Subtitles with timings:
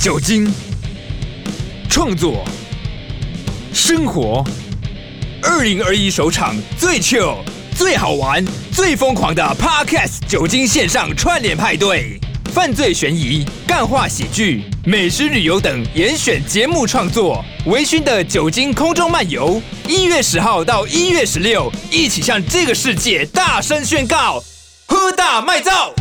[0.00, 0.48] 酒精、
[1.88, 2.44] 创作、
[3.72, 4.44] 生活，
[5.42, 7.38] 二零二一首场最 chill、
[7.74, 12.20] 最好玩、最疯狂的 Podcast 酒精线上串联派对，
[12.52, 19.60] 犯罪悬疑、干话喜剧、美食旅游等严选节目创作，微醺的酒精空中漫游。
[19.88, 24.42] 一月十号到一月十六，一起向这个世界大声宣告：
[24.86, 25.92] 喝大卖造！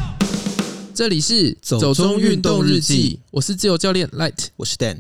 [0.96, 5.00] 这里是走中运动日记，我是自由教练 Light，我是 Dan。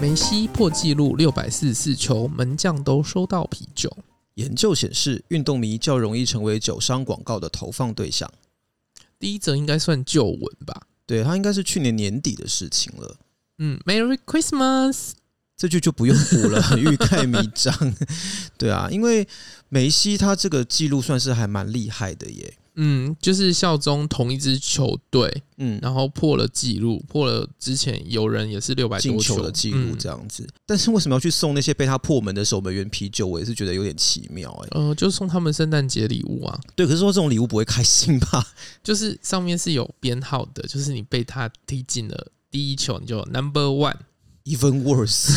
[0.00, 3.90] 梅西破纪录六百四十四球，门将都收到啤酒。
[4.34, 8.32] 研究显示，运动迷较容易成为酒商广告的投放对象。
[9.18, 10.82] 第一则应该算旧闻吧？
[11.06, 13.16] 对，它应该是去年年底的事情了。
[13.58, 15.12] 嗯，Merry Christmas，
[15.56, 17.94] 这句就不用补了， 欲盖弥彰。
[18.58, 19.26] 对啊，因为
[19.68, 22.54] 梅西他这个记录算是还蛮厉害的耶。
[22.78, 30.42] 嗯，就是效忠同一支球队，嗯，然后破了纪录，破了之前有人也是六百多球的记录这样子。
[30.42, 33.26] 嗯、但是为什么要去送那些被他破门的守门员啤酒？
[33.26, 34.68] 我也是觉得有点奇妙哎。
[34.72, 36.60] 呃，就送他们圣诞节礼物啊。
[36.74, 38.46] 对，可是说这种礼物不会开心吧？
[38.84, 42.26] 就是上面是有编号的，就是你被他踢进了。
[42.56, 45.28] 第一球你就 number one，even worse。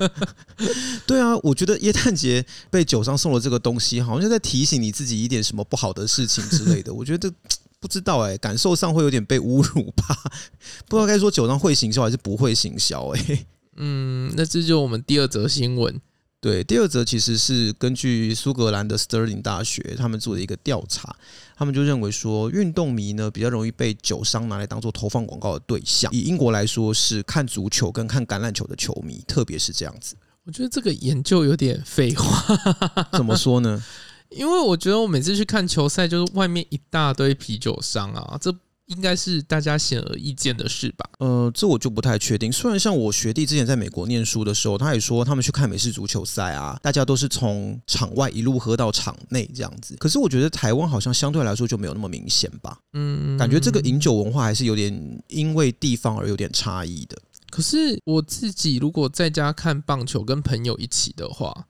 [1.08, 6.92] 对啊，我觉得耶诞节被酒商送了这个东西，好像就在提醒你自己一点什么不好的事情之类的。
[6.92, 7.32] 我觉得
[7.80, 10.14] 不知道哎、欸，感受上会有点被侮辱吧？
[10.86, 13.46] 不知道该说酒商会行销还是不会行销哎。
[13.76, 15.98] 嗯，那这就是我们第二则新闻。
[16.40, 21.14] 对，第二则其实是根据苏格兰的 Stirling 大学他们做的一个调查，
[21.54, 26.10] 他们就认为说，运动迷呢比较容易被酒商拿来当做投放广告的对象。
[26.12, 30.16] 以英国来说，是看足球跟看橄榄球的球迷，特别是这样子。
[30.44, 32.56] 我觉得这个研究有点废话，
[33.12, 33.82] 怎么说呢？
[34.30, 38.54] 因为我觉得我每次去看球赛，就是外面一大堆啤酒商啊，这。
[38.90, 41.08] 应该是大家显而易见的事吧？
[41.20, 42.50] 呃，这我就不太确定。
[42.50, 49.94] 虽然像我学弟之前在美国念书的时候，他也说他们去看美式足球赛啊，大家都是从场外一路喝到场内这样子。
[49.96, 52.76] 可是我觉得台湾好像相对来说就没有那么明显吧？
[52.94, 57.16] 嗯，感觉这个饮酒文化还是有点因为地方而有点差异的。
[57.48, 61.66] 可是我自己如果在家看棒球，跟朋友一起的话，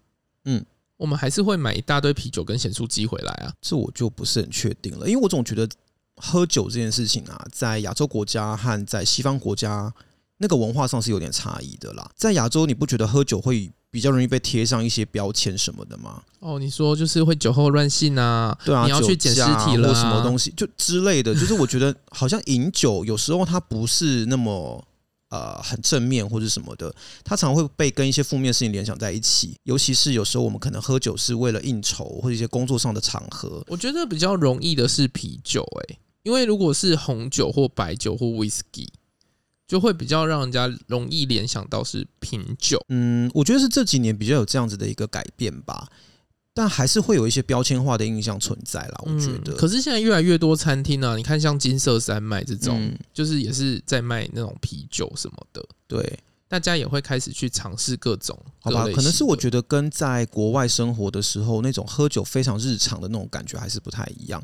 [0.46, 0.64] 嗯，
[0.96, 3.52] 我们还是会买一大堆啤酒跟咸酥鸡回来啊。
[3.60, 5.68] 这我就不是很确定了，因为我总觉得。
[6.20, 9.92] 喝酒这件事情啊，在亚洲国家和在西方国家
[10.38, 12.10] 那个文化上是有点差异的啦。
[12.16, 16.22] 在亚洲，你不觉得喝酒会比较容易被贴上一些标签什么的吗？
[16.38, 18.56] 哦，你说就是会酒后乱性啊？
[18.64, 21.34] 对啊，你要去捡尸体了啊，或什么东西就之类的。
[21.36, 24.82] 就是我觉得好像饮酒有时候它不是那么
[25.28, 29.56] 呃很正面或者什么的，它常会被跟一些负面事情联想在一起。
[29.64, 33.62] 尤其是有时候我们可能喝酒是为了应酬或者一些工作上的场合。
[33.66, 35.98] 我觉得比较容易的是啤酒，欸，哎。
[36.22, 38.88] 因为如果是红酒或白酒或 whisky，
[39.66, 42.84] 就会比较让人家容易联想到是品酒。
[42.88, 45.88] 嗯，我觉得是这几年比较有这样子的一个改变吧，
[46.52, 49.00] 但还是会有一些标签化的印象存在啦。
[49.04, 55.64] 我觉得，可是现在越来越多餐厅啊，你看像金色山脉这种，就是也是在卖那种啤酒什么的。
[55.86, 58.36] 对，大家也会开始去尝试各种。
[58.58, 64.42] 好吧，可能是我觉得跟在国外生活的时候那种喝酒非常日常的那种感觉还是不太一样，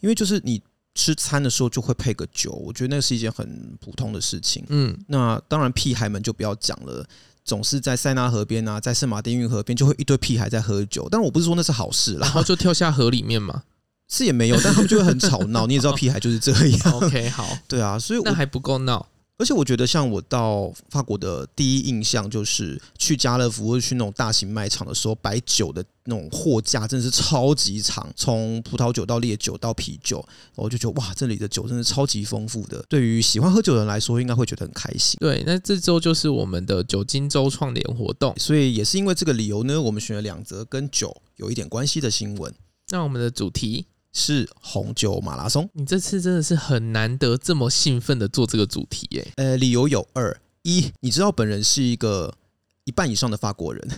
[0.00, 0.62] 因为就是你。
[0.94, 4.64] 吃餐的时候就会配个酒，我觉得那是一件很普通的事情。
[4.68, 7.06] 嗯，那当然屁孩们就不要讲了，
[7.44, 11.08] 总是在塞纳河边啊，在圣马丁运河边就会一堆屁孩在喝酒。
[11.10, 13.62] 但我不是说那是好事啦，然后就跳下河里面嘛，
[14.10, 15.66] 是也没有，但他们就会很吵闹。
[15.66, 16.92] 你也知道屁孩就是这样。
[16.98, 19.06] OK，好，对啊，所以那还不够闹。
[19.38, 30.26] 而且我觉得，像我到法国的第一印象就是去家乐福或者去那种大型卖场的时候，摆酒的那种货架真的是超级长，从葡萄酒到烈酒到啤酒，
[30.56, 32.84] 我就觉得哇，这里的酒真的超级丰富的。
[32.88, 35.16] 对于喜欢喝酒的人来说，应该会觉得很开心。
[35.20, 42.52] 对，那这周就是我们的酒精周创联活动，所以也是因为这个理由呢，我们选了两则跟酒有一点关系的新闻。
[42.88, 43.86] 那我们的主题。
[44.18, 49.32] 是红酒马拉松，你这次真的是很难得这么兴奋的做这个主题耶。
[49.36, 52.34] 呃，理由有二：一，你知道本人是一个
[52.82, 53.88] 一半以上的法国人。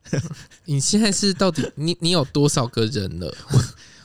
[0.64, 3.36] 你现在是到底你你有多少个人了？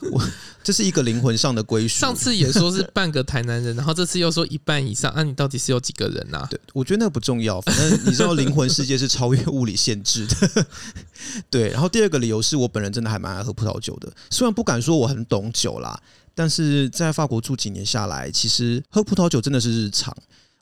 [0.00, 0.22] 我我。
[0.66, 2.00] 这是一个灵魂上的归属。
[2.00, 6.44] 上次也说是半个台南人，然后这次又说一半以上，那、 啊、你到底是有几个人啊？
[6.50, 10.66] 对，我觉得那个不重要，反正你知道灵魂世界是超越物理限制的。
[11.48, 15.96] 对，然后第二个理由是我本人真的还蛮爱喝葡萄酒的，虽然不敢说我很懂酒啦，
[16.34, 20.12] 但是在法国住几年下来，其实喝葡萄酒真的是日常。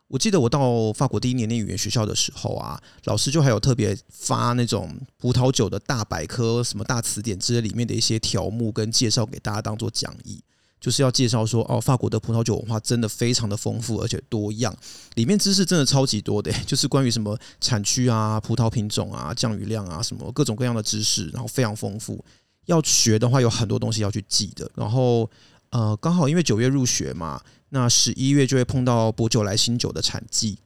[0.09, 10.41] 我记得我到法国第一年念语言学校的时候啊，老师就还有特别发那种葡萄酒的大百科、什么大词典之类里面的一些条目跟介绍给大家当做讲义，
[10.79, 14.77] 就是要介绍说哦，法国的葡萄酒文化真的非常的丰富而且多样，
[15.15, 22.23] 里面知识真的超级多的， 就是关于什么产区啊、葡萄品种啊、降雨量啊什么各种各样的知识，然后非常丰富。
[22.67, 25.29] 要学的话有很多东西要去记的，然后
[25.71, 27.41] 呃，刚好因为九月入学嘛。
[27.75, 30.59] 那十一月就会碰到薄酒来新酒的产季，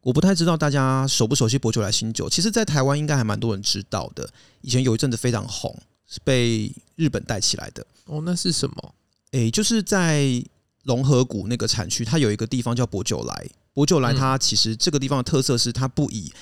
[0.00, 2.28] 我不太知道大家熟不熟悉薄酒来新酒。
[2.28, 4.28] 其实，在台湾应该还蛮多人知道的。
[4.60, 5.72] 以前有一阵子非常红，
[6.04, 7.86] 是被日本带起来的。
[8.06, 8.94] 哦，那是什么？
[9.30, 10.42] 诶，就是在
[10.82, 13.46] 龙河谷那个产区，它有一个地方叫薄酒来。
[13.72, 16.32] 薄酒来它其实这个地方的特色是，它不以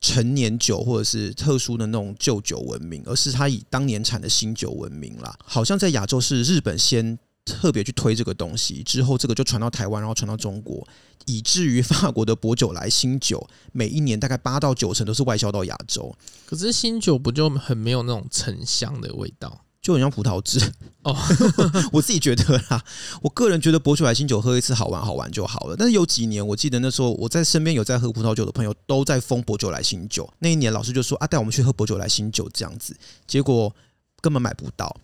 [0.00, 5.36] 陈年酒或者是特殊的那种旧酒闻名，而是它以当年产的新酒闻名啦。
[5.44, 7.18] 好像在亚洲是日本先。
[7.44, 10.86] 特别去推这个东西之后，这个就传到台湾，然后传到中国，
[11.26, 16.14] 以至于法国的薄酒来新酒，每一年大概八到九成都是外销到亚洲。
[16.46, 20.60] 可是新酒不就很没有那种沉香的味道，就很像葡萄汁
[21.02, 21.12] 哦。
[21.12, 21.18] Oh.
[21.94, 22.84] 我自己觉得啦，
[23.22, 25.74] 我个人觉得薄酒来新酒喝一次好玩好玩就好了。
[25.76, 30.32] 但是有几年，我记得那时候我在身边有在喝葡萄酒的朋友都在疯薄酒来新酒。
[30.38, 32.96] 那一年老师就说啊，带我们去喝薄酒来新酒这样子，
[33.26, 33.74] 结果
[34.20, 34.96] 根本买不到。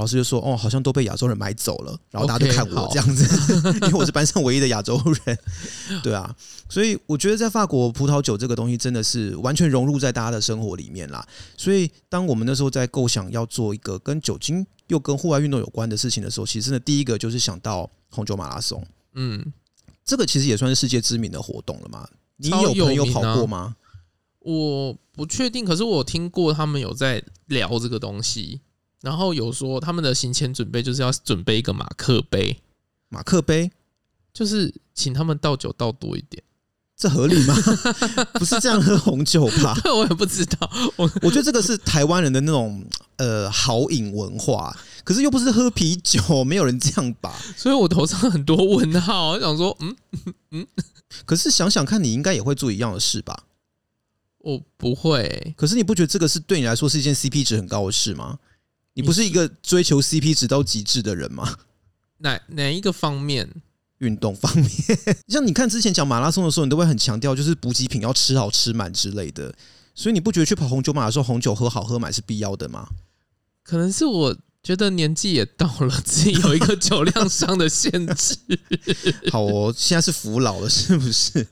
[0.00, 5.38] 老师就说：“哦，好像都被亚洲人买走了。”然后大家就看我这样子，okay, 因为我是班上唯一的亚洲人。
[6.02, 6.34] 对啊，
[6.68, 11.26] 所以我觉得在法国葡萄酒这个东西真的是完全融入在大家的生活里面啦。
[11.56, 18.84] 所以当我们那时候在构想要做一个跟酒精又跟户外运动有关的事情的时候，其实呢第一个就是想到红酒马拉松。
[19.14, 19.52] 嗯，
[20.04, 22.08] 这个其实也算是世界知名的活动了嘛。
[22.36, 23.76] 你有朋友跑过吗？
[24.40, 28.60] 我不确定，可是我听过他们有在聊这个东西。
[29.02, 32.58] 然后有说他们的行前准备就是要准备一个马克杯，
[33.08, 33.70] 马克杯
[34.32, 36.42] 就是请他们倒酒倒多一点，
[36.96, 37.54] 这合理吗？
[38.38, 39.76] 不是这样喝红酒吧？
[39.92, 40.70] 我也不知道。
[40.96, 42.84] 我 我觉得这个是台湾人的那种
[43.16, 44.74] 呃豪饮文化，
[45.04, 47.36] 可是又不是喝啤酒，没有人这样吧？
[47.56, 49.96] 所以我头上很多问号，我想说，嗯
[50.52, 50.66] 嗯。
[51.26, 53.44] 可是想想看，你应该也会做一样的事吧？
[54.38, 55.54] 我不会。
[55.56, 58.38] 可是你不觉得这个是对你来说是一件 CP 值很高的事吗？
[58.94, 61.56] 你不是一个追求 CP 值到极致的人吗？
[62.18, 63.48] 哪哪一个方面？
[63.98, 64.68] 运动方面，
[65.28, 69.54] 像你看之前讲马拉松的时候，你都会很强调就是补给品要吃好吃满之类的，
[69.94, 72.88] 所以你不觉得去跑红酒马的时候，红酒喝好喝满是必要的吗？
[73.62, 78.36] 可能是我觉得年纪也到了，自己有一个酒量上的限制。
[79.30, 81.46] 好哦，现在是服老了，是不是？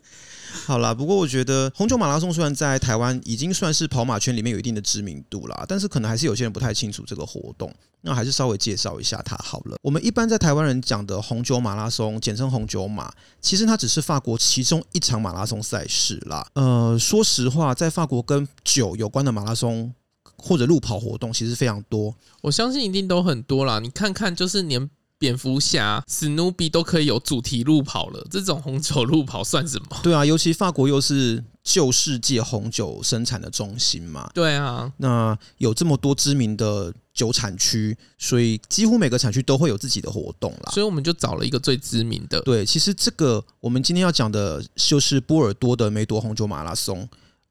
[0.70, 7.74] 好啦，不过我觉得红酒马拉松虽然在台湾已经算是跑马圈里面有一定的知名度啦，但是可能还是有些人不太清楚这个活动。
[8.02, 9.76] 那还是稍微介绍一下它好了。
[9.82, 16.46] 我们一般在台湾人讲的红酒马拉松，简称红酒马，其实它只是法国其中一场马拉松赛事啦。
[16.54, 19.92] 呃，说实话，在法国跟酒有关的马拉松
[20.36, 23.80] 或者路跑活动其实非常多，我相信一定都很多啦。
[23.80, 24.88] 你看看，就是连。
[25.20, 29.96] 蝙蝠侠、史努比都可以有主题路跑了，这种红酒路跑算什么？
[30.02, 34.30] 对啊，尤其法国又是旧世界红酒生产的中心嘛。
[34.32, 40.72] 对啊，那有这么多知名的酒产区，所以几乎每个产区都会有自己的活动啦。
[40.72, 42.40] 所以我们就找了一个最知名的。
[42.40, 47.06] 对，其实这个我们今天要讲的就是波尔多的梅多红酒马拉松。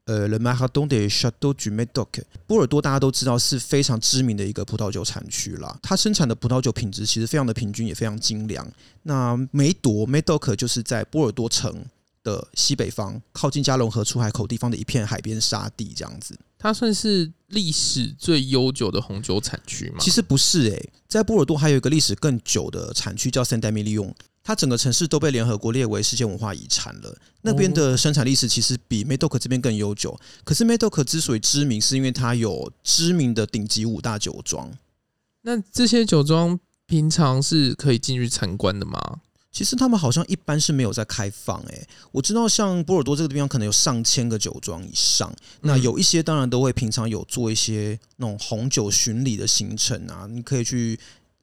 [0.10, 5.78] 呃，Le Marathon des Châteaux du Médoc，波尔多大家都知道是非常知名的一个葡萄酒产区啦。
[5.84, 8.68] 它生产的葡萄酒品质其实非常的平均，也非常精良。
[9.04, 11.86] 那梅朵 Médoc 就是在波尔多城
[12.24, 16.36] 的西北方，靠近加龙河出海口地方的一片海边沙地，这样子。
[16.58, 19.98] 它算是历史最悠久的红酒产区吗？
[20.00, 24.12] 其实不是诶、欸，在波尔多还有一个历史更久的产区叫 Saint-Émilion。
[24.50, 27.16] 它整个城市都被联合国列为世界文化遗产了。
[27.44, 30.20] 那边的生产历史其实比 Médoc 这边更悠久。
[30.44, 34.72] 可是 Médoc 之所以知名，是因为它有知名的顶级五大酒庄。
[35.44, 39.20] 那这些酒庄平常是可以进去参观的吗？
[39.52, 41.62] 其实他们好像一般是没有在开放。
[41.68, 45.32] 诶，我知道像波尔多这个地方可能有上千个酒庄以上。
[45.62, 51.00] 那有一些当然都会平常有做一些那种红酒巡礼的行程啊，你可以去。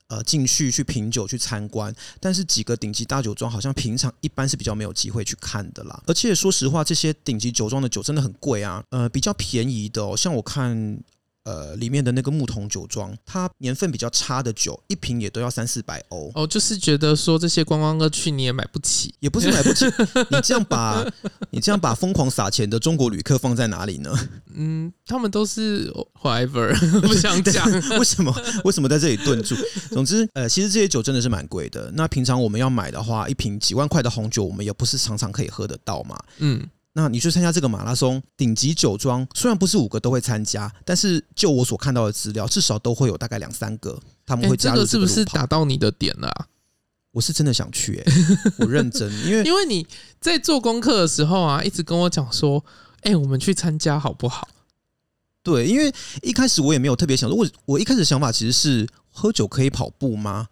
[0.08, 6.00] 呃，进去去品酒去参观，但是几个顶级大酒庄好像平常一般是比较没有机会去看的啦。
[6.06, 8.82] 而且说实话，这些顶级酒庄的酒真的很贵啊。
[8.90, 10.98] 呃，比较便宜的，哦，像我看
[11.46, 16.30] 呃里面的那个木桶酒庄，它年份比较差的酒，一瓶也都要三四百欧。
[16.34, 19.86] 哦，就是觉得说这些观光客去你也买不起，也不是买不起，
[20.30, 21.06] 你这样把
[21.50, 24.12] 你这样把疯狂撒钱的中国旅客放在哪里呢？
[24.54, 28.34] 嗯，他们都是 whatever， 不想讲为什么
[28.64, 29.54] 为什么在这里顿住？
[29.90, 31.90] 总之，呃，其实这些酒真的是蛮贵的。
[31.94, 36.18] 那平常我们要买的话，一瓶几万块的红酒，我们也不是常常可以喝得到嘛。
[36.38, 36.68] 嗯。
[36.98, 44.86] 那你去参加这个马拉松，顶级酒庄虽然不是五个都会参加，但是就我所看到的资料，至少都会有大概两三个他们会加入这个。
[44.86, 46.46] 这个是不是打到你的点了啊？
[47.12, 49.86] 我是真的想去哎、欸，我认真， 因为因为你
[50.22, 52.64] 在做功课的时候啊，一直跟我讲说，
[53.02, 54.48] 哎，我们去参加好不好？
[55.42, 60.48] 对，因为一开始我也没有特别想说，我我一开始想法其实是喝酒可以跑步吗？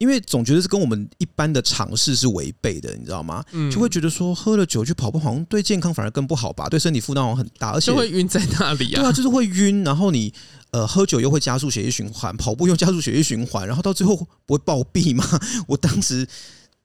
[0.00, 3.44] 因为总觉得是跟我们一般的尝试是违背的，你知道吗？
[3.70, 6.70] 就会觉得说喝了酒去跑步，好像对健康反而更不好吧？
[6.70, 9.02] 对身体负担好像很大，而且会晕在那里啊。
[9.02, 10.32] 对啊，就是会晕，然后你
[10.70, 14.16] 呃喝酒又会加速血液循环，跑步又加速血液循环，然后到最后
[14.46, 15.24] 不会暴毙吗？
[15.68, 16.26] 我当时。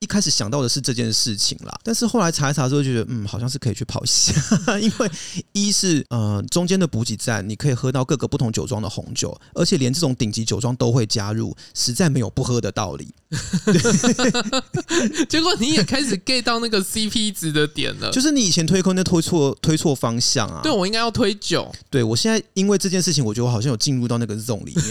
[0.02, 4.34] 一开始想到的是这件事情啦，但是后来查一查之后，觉得嗯，好像是可以去跑一下，
[4.80, 5.10] 因为
[5.54, 13.08] 一是呃中间的补给站，你可以喝到各个不同酒庄的红酒，而且连这种顶级酒庄都会加入，实在没有不喝的道理。
[15.28, 20.60] 结果你也开始 get 到那个 CP 值的点了，就是你以前推坑那推错推错方向啊。
[20.62, 24.86] 对，我应该要推酒，对，我现在因为这件事情，我觉得我好像有进入到那个 zone 里面，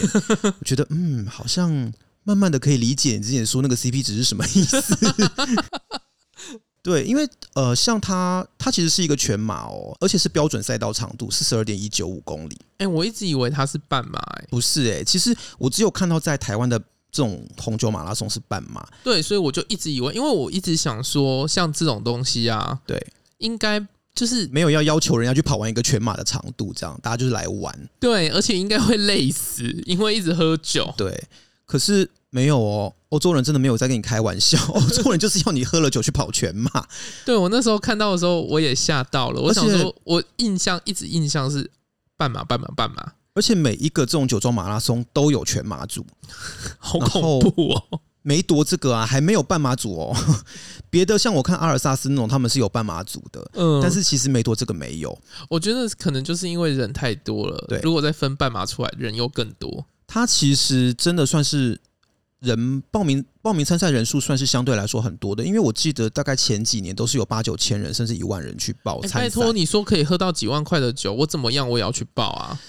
[0.59, 1.93] 我觉得嗯，好像。
[2.25, 4.81] 慢慢的可以理解你之前说那个 CP 值是什么意思。
[6.83, 12.55] 对，因为呃，像它，它其实是一个全马哦，而且是标准赛道长度，四十二点一九五公里。
[12.73, 16.77] 哎、欸，我一直以为它是半马、欸，哎，不是哎、欸，其实我只有看到在台湾的
[17.11, 18.87] 这种红酒马拉松是半马。
[19.03, 23.03] 对，所以我就一直以为，因为我一直想说，像这种东西啊，对，
[23.39, 27.89] 应该就是没有要要求人家去跑完一个全马的长度，这样大家就是来玩。
[27.99, 30.93] 对，而且应该会累死，因为一直喝酒。
[30.95, 31.23] 对。
[31.65, 36.69] 可是没有哦，欧洲人真的没有在跟你开玩笑， 欧洲人就是要你喝了酒去跑全马。
[37.25, 39.41] 对，我那时候看到的时候，我也吓到了。
[39.41, 41.69] 我想说，我印象一直印象是
[42.17, 46.05] 半马、半马、半马，而且每一个这种酒庄马拉松都有全马组，
[46.77, 47.99] 好恐怖哦！
[48.21, 50.15] 梅铎这个啊，还没有半马组哦。
[50.89, 55.15] 别的像我看阿尔萨斯那种，他们是有半马组的，嗯，但是其实梅铎这个没有。
[55.47, 59.85] 我觉得可能就是因为人太多了，对，如果再分半马出来，人又更多。
[60.07, 61.79] 他其实真的算是
[62.39, 69.19] 人报名报名参赛人数算是相对来说很多的，因为我记得大概前几年都是有八九千人甚至一万人去报参赛。
[69.21, 72.59] 拜托，你说可以喝到几万块的酒，我怎么样我也要去报啊？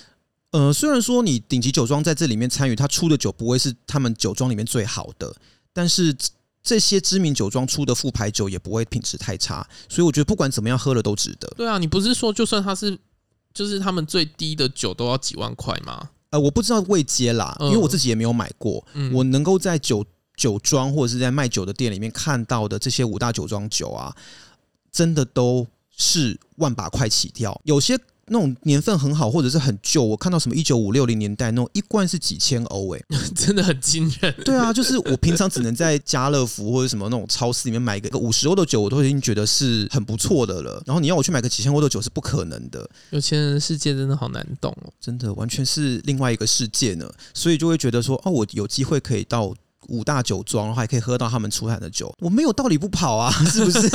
[0.52, 5.34] 呃，虽然说你顶级酒庄在这里面参与，他出的酒不会是他们酒庄里面最好的，
[5.72, 6.16] 但是
[6.62, 11.46] 这些知名酒庄出的副牌酒也不会品质太差，所以我觉得不管怎么样喝了都值得。
[11.56, 12.98] 对啊，你不是说就算它是
[13.52, 16.10] 就是他们最低的酒都要几万块吗？
[16.36, 18.84] 呃，我不知道未接啦，因为我自己也没有买过。
[18.92, 20.04] 嗯、我能够在酒
[20.36, 24.14] 酒庄或者是在卖酒的店里面看到的这些五大酒庄酒啊，
[24.92, 25.66] 真的都
[25.96, 27.98] 是万把块起跳，有些。
[28.28, 33.00] 那种年份很好，或者是很旧，我看到什么一九五六零年代那种一罐是几千欧，哎，
[33.34, 34.34] 真的很惊人。
[34.44, 40.82] 对啊，就是我平常只能在家乐福或者什么那种超市里面买一个五十欧的酒，我都已经觉得是很不错的了。
[40.84, 42.88] 然后你要我去买个几千欧的酒是不可能的。
[43.10, 47.08] 有钱人的世界真的好难懂哦，真的完全是另外一个世界呢。
[47.32, 49.54] 所以就会觉得说，哦，我有机会可以到
[49.88, 53.88] 五大酒庄，然后还可以喝到他们出产的酒，我没有道理不跑啊，是不是？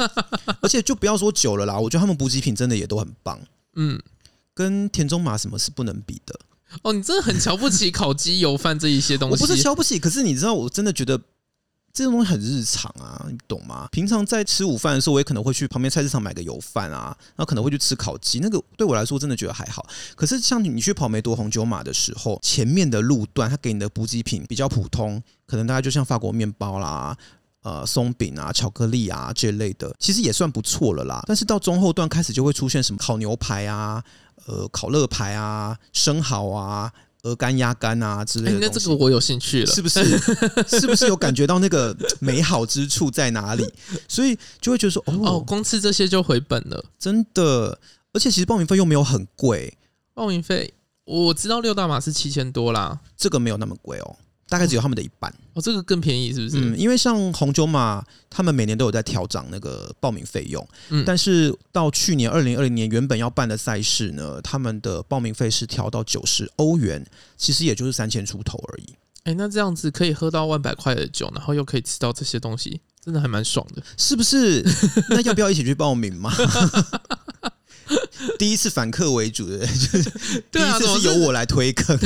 [0.62, 3.38] 而且就不要说酒了啦，我觉得他们补给品真的也都很棒。
[3.76, 4.00] 嗯。
[4.56, 6.38] 跟田中马什么是不能比的
[6.82, 6.92] 哦？
[6.92, 9.32] 你真的很瞧不起烤鸡、油饭这一些东西。
[9.32, 11.20] 我不是瞧不起，可是你知道，我真的觉得
[11.92, 13.88] 这种东西很日常啊，你懂吗？
[13.90, 18.38] 平常在吃午饭的时候，我也可能会去旁边菜市场买个油饭啊，然后可能会去吃烤鸡。
[18.38, 19.84] 那个对我来说，真的觉得还好。
[20.14, 27.18] 可是像你去跑梅多红酒马的时候，前面的路段它给你的补给品比较普通，可能大概就像法国面包啦。
[27.64, 31.24] 呃，松饼啊，巧克力啊这类的，其实也算不错了啦。
[31.26, 34.04] 但是到中后段开始就会出现什么烤牛排啊，
[34.44, 36.92] 呃，烤乐排啊，生蚝啊，
[37.22, 38.58] 鹅肝、鸭肝啊之类的。
[38.60, 40.04] 那这个我有兴趣了，是不是？
[40.68, 43.66] 是不是有感觉到那个美好之处在哪里？
[44.06, 47.78] 所以就会觉得说，哦，哦，光吃这些就回本了，真的。
[48.12, 49.78] 而且其实报名费又没有很贵，
[50.12, 50.74] 报名费
[51.06, 54.16] 我知道六大马是七千多啦，这个没有那么贵哦。
[54.48, 56.58] 大概只有他们的一半哦，这个更便宜是不是？
[56.60, 60.66] 嗯，因为像红酒马，他们每年都有在调涨那个报名费用。
[60.90, 67.04] 嗯，但是到去年二零二零年原本要办的赛事呢，他们的报名费是调到九十欧元，
[67.36, 68.94] 其实也就是三千出头而已。
[69.24, 74.62] 哎，那这样子可以喝到万百块的酒，然后又可以吃到这些东西，真的还蛮爽的，是不是？
[75.08, 76.30] 那要不要一起去报名嘛？
[78.38, 80.10] 第一次反客为主的，就是
[80.52, 81.98] 第一次是由我来推坑。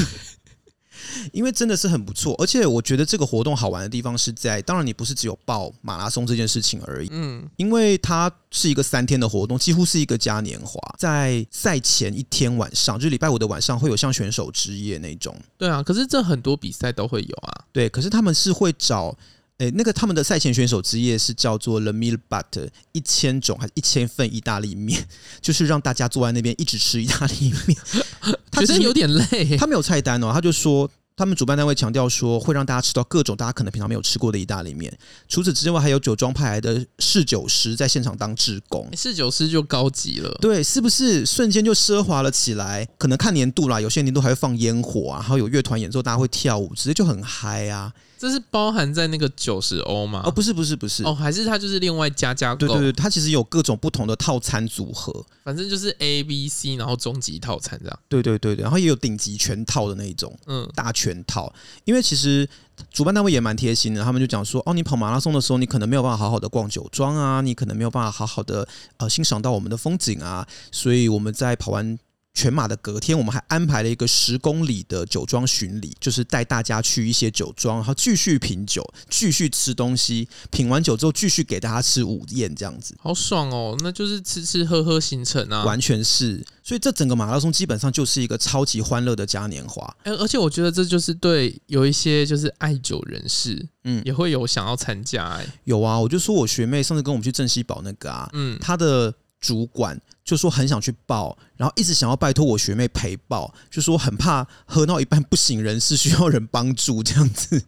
[1.33, 10.81] 因为真的是很不错，而且我觉得这个活动好玩的地方是在，当然你不是只有报马拉松这件事情而已，嗯，因为它是一个三天的活动，几乎是一个嘉年华。
[10.99, 15.37] 在赛前一天晚上，就是礼拜五的晚上，会有像选手之夜那种。
[15.57, 17.65] 对啊，可是这很多比赛都会有啊。
[17.73, 19.17] 对，可是他们是会找，
[19.59, 25.07] 诶，那个他们的赛前选手之夜是叫做 Le Mille Battes，一千种还是一千份意大利面，
[25.41, 27.79] 就是让大家坐在那边一直吃意大利面。
[28.51, 30.91] 他觉得有点累，他没有菜单哦，他就说。
[31.19, 34.97] 他们主办单位强调说，会让大家吃到各种大家可能平常没有吃过的意大利面。
[35.29, 38.89] 除此之外，还有酒庄派来的侍酒师在现场当志工。
[38.97, 42.87] 侍酒师就高级了，对，是不是瞬间就奢华了起来？
[42.97, 47.93] 可能看年度啦，有些年度还会放烟火啊，然后有乐团演奏，大家会跳舞，直接就很嗨啊。
[48.19, 50.23] 这是包含在那个九十欧吗？
[50.25, 51.05] 哦，不是，不是，不是。
[51.05, 52.67] 哦，还是它就是另外加加购。
[52.67, 57.99] 对对对，它其实有各种不同的套餐组合，反正就是 A、B、C，然后终极套餐这样。
[58.09, 61.53] 对对对对，然后也有顶级全套的那一种，嗯，大全套。
[61.85, 62.49] 因为其实
[62.91, 71.99] 主办单位也蛮贴心的，他们就讲说，哦，你跑马拉松的时候，你可能没有办法好好的逛酒庄啊，你可能没有办法好好的呃欣赏到我们的风景啊，所以我们在跑完。
[72.39, 80.29] 全马的隔天，我们还安排了一个十公里的酒庄巡礼，就是带大家去一些酒庄，然后继续品酒，继续吃东西。
[80.53, 83.77] 品完酒之后，继续给大家吃午宴，这样子好爽哦！
[83.81, 86.41] 那就是吃吃喝喝行程啊，完全是。
[86.63, 89.97] 所以这整个马拉松基本上就是一个超级欢乐的嘉年华。
[90.05, 95.27] 而而且我觉得这就是对有一些就是爱酒人士，嗯，也会有想要参加。
[95.27, 99.13] 哎，有啊，我就说我学妹上次跟我们去镇西堡那个啊，嗯，她的。
[99.41, 99.97] 主管
[100.29, 107.65] 就说很想去报，然后一直想要拜托我学妹陪报，就说很怕喝到一半不省人事，需要人帮助这样子。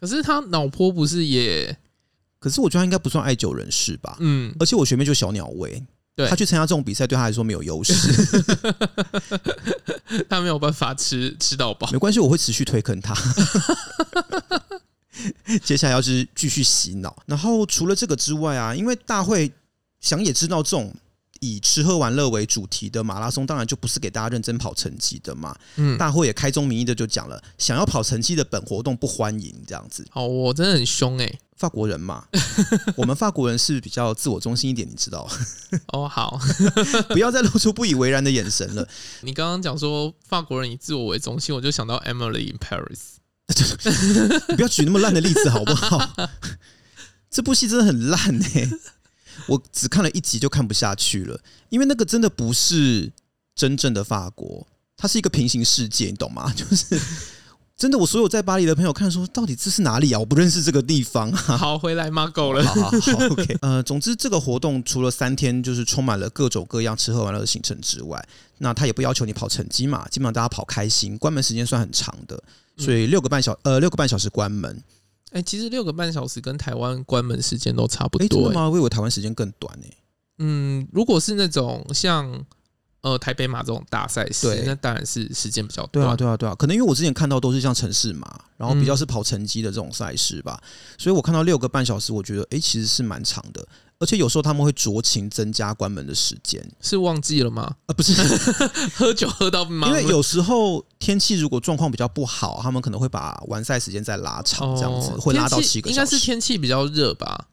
[0.00, 1.76] 可是他脑波不是也？
[2.38, 4.16] 可是我觉得他应该不算爱酒人士吧？
[4.20, 5.84] 嗯，而且我学妹就小鸟胃，
[6.16, 7.92] 对，他去参加这种比赛对他来说没有优势，
[10.30, 11.90] 他没有办法吃吃到饱。
[11.92, 13.14] 没关系，我会持续推坑他。
[15.62, 19.52] 接下来要是继续洗脑，然后除了这个之外啊，因为大会。
[20.00, 20.92] 想也知道，这种
[21.42, 25.54] 以吃喝玩乐为主题的马拉松，当然就不是给大家认真跑成绩的嘛。
[25.74, 30.06] 嗯，大会也开宗明义的就讲了，想要跑成绩的本活动不欢迎这样子。
[30.12, 32.24] 哦，我真的很凶哎， 法国人嘛，
[32.94, 35.28] 我们法国人是比较自我中心一点，你知道？
[35.92, 36.38] 哦，好，
[37.08, 38.86] 不要再露出不以为然的眼神了。
[39.22, 43.16] 你刚刚讲说法国人以自我为中心，我就想到 Emily in Paris。
[44.48, 46.14] 你不要举那么烂的例子好不好？
[47.28, 48.20] 这部戏真的很烂
[48.54, 48.70] 哎。
[49.46, 53.10] 我只看了一集就看不下去了，因为那个真的不是
[53.54, 56.52] 真正的法国，它是一个平行世界，你懂吗？
[56.56, 57.00] 就是
[57.74, 60.18] 真的，我所有在巴黎的朋友看说，到底这是哪里啊？
[60.20, 61.56] 我不认识这个地方啊。
[61.56, 62.28] 好，回来吗？
[62.28, 62.64] 够了。
[62.64, 63.56] 好好好，OK。
[63.62, 68.24] 呃，总之这个活动除了三天就是充满了各种各样吃喝玩乐的行程之外，
[68.58, 72.40] 那他也不要求你跑成绩嘛，基本上大家跑开心，关门时间算很长的，
[72.76, 74.80] 所以六个半小呃六个半小时关门。
[75.32, 78.24] 哎、欸，其实六个半小时跟台湾关门时间都差不多、欸。
[78.24, 78.68] 哎、欸，真的吗？
[78.68, 79.96] 我以为台湾时间更短呢、欸。
[80.38, 82.44] 嗯，如果是那种像
[83.00, 85.92] 呃台北马这种大赛事，那当然是时间比较短。
[85.92, 86.54] 对啊，对啊，对啊。
[86.54, 90.66] 可能因为我之前看到都是像城市马，然后比较是跑成绩的这种赛事吧，嗯、
[90.98, 93.66] 所以我看到六个半小时，我觉得哎、欸，其实是蛮长的。
[94.02, 97.76] 而且有时候他们会酌情增加关门的时间，是忘记了吗？
[97.86, 98.12] 啊，不是，
[98.96, 99.86] 喝酒喝到吗？
[99.86, 106.00] 因为有时候天气如果状况比较不好，他们可能会把完赛时间再拉长，这样子、哦、会拉到七个小时。
[106.00, 107.46] 应该是天气比较热吧？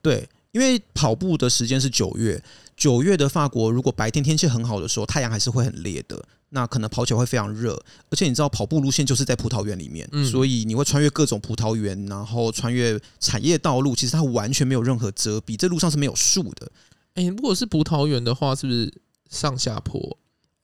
[0.00, 2.40] 对，因为跑步的时间是九月，
[2.76, 6.24] 九月的法国如果白天天气很好的时候，太阳还是会很烈的。
[6.50, 7.74] 那可能跑起来会非常热，
[8.10, 16.70] 而且你知道跑步路线就是在葡萄园里面，嗯、所以你会穿越各种葡萄园，然后穿越产业道路，其实它完全没有任何遮蔽，这路上是没有树的。
[17.14, 18.90] 哎、欸，如果是葡萄园的话，是不是
[19.28, 20.00] 上下坡？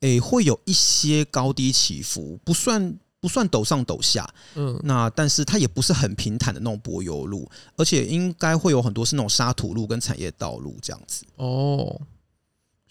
[0.01, 4.27] 哎、欸，会有一些高低起伏，不算不算陡上陡下。
[4.55, 11.27] 嗯，那但是它也不是很平坦的那种柏油路，而且应该会有很多是那种沙土路跟产业道路这样子。
[11.37, 12.01] 哦。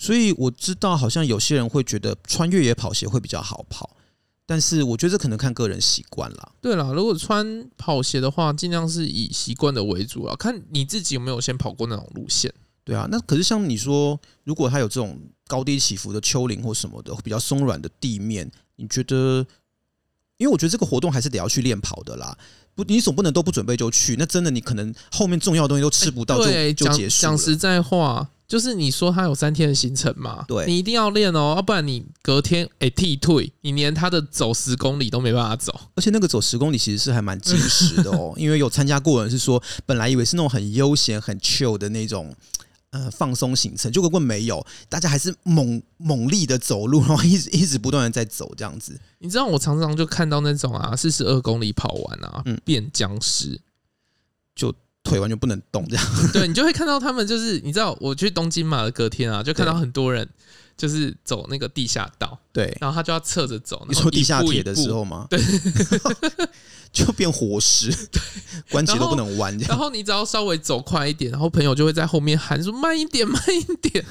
[0.04, 3.96] 所以我知道，好像有些人会觉得穿越野跑鞋会比较好跑，
[4.46, 6.52] 但是我觉得这可能看个人习惯啦。
[6.60, 12.54] 对啦，如果穿跑鞋的话，尽量是以习惯的为主啊，看你自己有没有先跑过那种路线。
[12.84, 19.48] 对啊，那可是像你说，如果它有这种高低起伏的丘陵或什么的，比较松软的地面，你觉得？
[20.36, 22.38] 因为我觉得这个活动还是得要去练跑的啦。
[22.76, 27.22] 不，你总不能都不准备就去，那真的你可能后面重要的东西都吃不到就，就、欸、就结束。
[27.22, 28.28] 讲实在话。
[28.54, 30.46] 就是你说他有三天的行程嘛？
[30.48, 35.74] 对，你一定要练哦，要不然你隔天哎替退，你连他的走十公里都没办法走。
[35.96, 42.32] 而且那个走十公里其实是还蛮精实的哦， 因为有参加过的人是说，本来以为是那种很悠闲、很 chill 的那种
[42.92, 48.96] 呃放松行程，就根本没有，大家还是猛猛力的走路，然后一直一直不断的在走这样子。
[49.18, 53.60] 你知道我常常就看到那种啊，四十二公里跑完啊，嗯，变僵尸，
[54.54, 54.72] 就
[55.04, 56.06] 腿完全不能动这样。
[56.34, 60.28] 对，你就会看到他们就是，你知道我去东京嘛的隔天啊，就看到很多人。
[60.76, 63.86] 就是走那个地下道，对，然后他就要侧着走。
[63.88, 65.28] 你说地下铁的时候吗？
[65.30, 65.39] 对，
[66.92, 68.20] 就变活尸， 对，
[68.72, 69.56] 关节都不能弯。
[69.60, 74.04] 然后你只要稍微走快一点，然后朋友就会在后面喊说：“慢一点，慢一点。”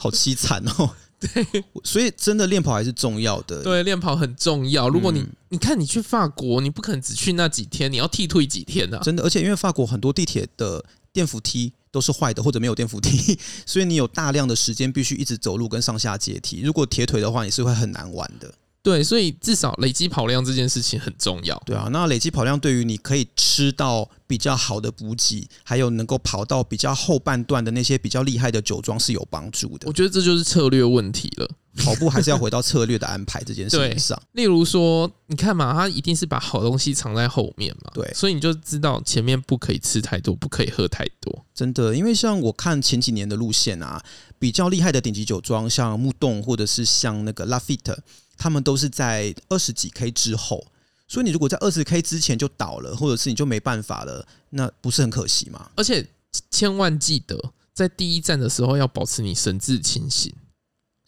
[0.00, 0.94] 好凄惨哦。
[1.20, 3.62] 对，所以真的练跑还是重要的。
[3.62, 4.88] 对，练跑很重要。
[4.88, 9.02] 如果你、嗯、你看你去法国，你不可能只去那几天，你要替退几天的、啊？
[9.04, 11.72] 真的，而且因为法国很多地铁的电扶梯。
[11.92, 16.60] 都是坏的，或者没有电扶梯， 所以你有大量的时间必须一直走路跟上下阶梯。
[16.60, 18.54] 如果铁腿的话，你是会很难玩的。
[18.82, 21.60] 对，所以至少累积跑量这件事情很重要。
[21.66, 29.86] 对啊，那累积跑量对于你可以吃到比较好的补给，还有能够跑到比较后半段的那些比较厉害的酒庄是有帮助的。
[29.86, 31.50] 我觉得这就是策略问题了。
[31.76, 34.20] 跑步还是要回到策略的安排这件事情上。
[34.32, 37.90] 例如说，你看嘛，他一定是把好东西藏在后面嘛。
[37.94, 41.44] 对，所以你就知道前面不可以吃太多，不可以喝太多。
[41.54, 44.02] 真的，因为像我看前几年的路线啊，
[44.38, 47.98] 比较厉害的顶级酒庄，像木洞或者是像那个拉菲特，
[48.36, 50.66] 他们都是在二十几 K 之后。
[51.06, 55.70] 所以你如果在二十 K 之前就倒了，或者是你就没办法了，那不是很可惜吗？
[55.74, 56.06] 而且
[56.50, 60.32] 千万记得，在第一站的时候要保持你神志清醒。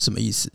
[0.02, 0.50] 什么意思？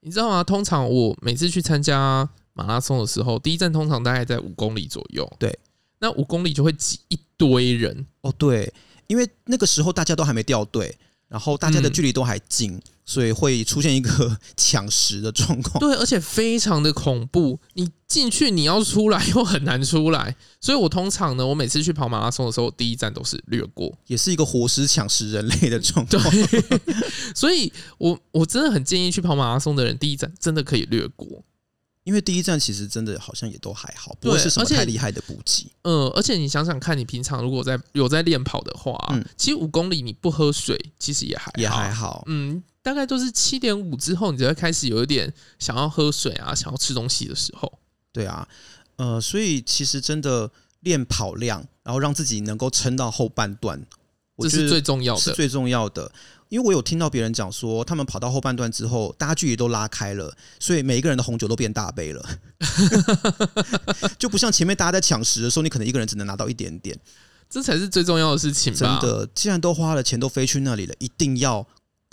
[0.00, 0.44] 你知道吗？
[0.44, 5.30] 通常我每次去参加马拉松的时候，第一站通常大概在五公里左右。
[5.38, 5.58] 对，
[5.98, 8.06] 那五公里就会挤一堆人。
[8.20, 8.72] 哦，对，
[9.06, 10.96] 因为那个时候大家都还没掉队。
[11.28, 15.80] 然后大家的距离都还近，嗯，所以会出现一个 抢食的状况。
[15.80, 17.58] 对，而且非常的恐怖。
[17.72, 20.36] 你进去，你要出来又很难出来。
[20.60, 26.22] 所以我通常呢，我每次去跑马拉松的时候，第一站都是略过，也是一个活尸抢食人类的状况。
[26.30, 26.80] 对，
[27.34, 31.42] 所以我我真的很建议去跑马拉松的人，第一站真的可以略过。
[32.04, 35.66] 因为第一站其实真的好像也都还好，不会是什么太厉害的补给。
[35.82, 42.22] 嗯，而且你想想看，你平常如果在有在练跑的话，嗯，其实五公里你不喝水，其实也还好也还好。
[42.26, 47.80] 嗯，大概都是七点五之后，你就会开始有一点想要喝水啊，想要吃东西的时候。
[48.12, 48.46] 对啊，
[48.96, 53.82] 呃，所以其实真的练跑量，然后让自己能够撑到后半段，
[54.38, 56.12] 这是最重要的，是最重要的。
[56.54, 62.24] 因为我有听到别人讲说，他们跑到后半段之后，大家距离都拉开了，所以每一个人的红酒都变大杯了，
[64.16, 66.96] 就不像前面大家在抢食的时候，你可能一个人只能拿到一点点，
[67.50, 68.78] 这才是最重要的事情吧。
[68.78, 71.66] 真的，既然都花了钱，都飞去那里了，一定要。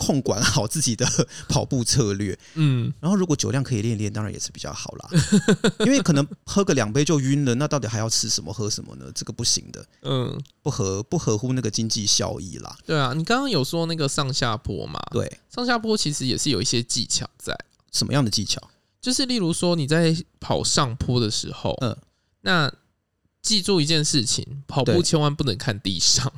[0.04, 1.06] 控管好自己的
[1.48, 5.08] 跑步策略，嗯，然后如果酒量可以练练，当然也是比较好啦。
[5.86, 9.06] 因为可能喝个两杯就晕了，那到底还要吃什么喝什么呢？
[9.14, 12.76] 这个不行的，嗯，不合不合乎那个经济效益啦。
[12.84, 15.00] 对啊，你刚刚有说那个上下坡嘛？
[15.12, 17.56] 对，上下坡其实也是有一些技巧在。
[17.92, 18.58] 什么样的技巧？
[19.02, 21.94] 就是例如说你在跑上坡的时候，嗯，
[22.40, 22.72] 那
[23.42, 26.32] 记住一件事情，跑步千万不能看地上，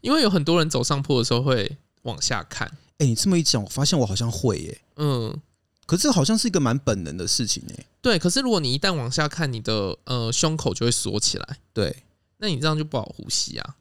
[0.00, 2.70] 因为有很多人走上坡的时候会往下看。
[2.98, 4.80] 哎、欸，你这么一讲，我发现我好像会耶。
[4.96, 5.38] 嗯，
[5.84, 7.84] 可是好像是一个蛮本能的事情哎。
[8.00, 11.58] 对，可是如果你一旦往下看，你的呃胸口就会缩起来。
[11.74, 12.04] 对，
[12.38, 13.76] 那你这样就不好呼吸啊。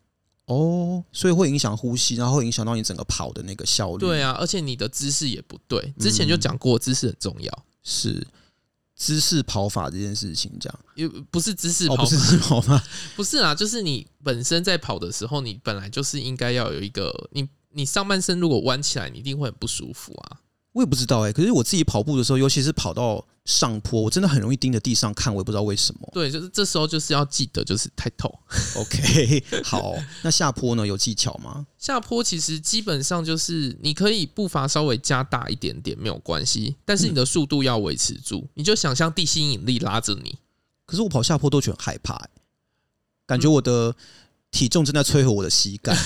[0.48, 4.00] 哦，所以会影响呼吸，然后会影响到你整个跑的那个效率。
[4.00, 5.94] 对啊，而且你的姿势也不对。
[5.98, 7.52] 之前就讲过，姿势很重要。
[7.52, 8.28] 嗯、是
[8.98, 12.84] 姿势跑法这件事情，这样也不是姿势跑法，哦、 不是姿势跑法，
[13.16, 17.48] 不是啊，就是你本身在跑的时候，你本来就是应该要有一个你。
[17.76, 20.40] 你上半身如果弯起来，你一定会很不舒服啊！
[20.72, 26.10] 我也不知道哎、欸，可是我自己跑步的时候，尤其是跑到上坡，我真的很容易盯着地上看，我也不知道为什么。
[26.12, 28.28] 对，就是这时候就是要记得，就是抬头。
[28.76, 30.86] OK， 好，那下坡呢？
[30.86, 31.66] 有技巧吗？
[31.78, 38.40] 下坡其实基本上就是你可以步伐稍微加大一点点没有关系，但是你的速度要维持住。
[38.40, 40.38] 嗯、你就想象地心引力拉着你。
[40.86, 42.30] 可是我跑下坡都觉得很害怕、欸，
[43.26, 43.96] 感觉我的
[44.52, 45.98] 体重正在摧毁我的膝盖。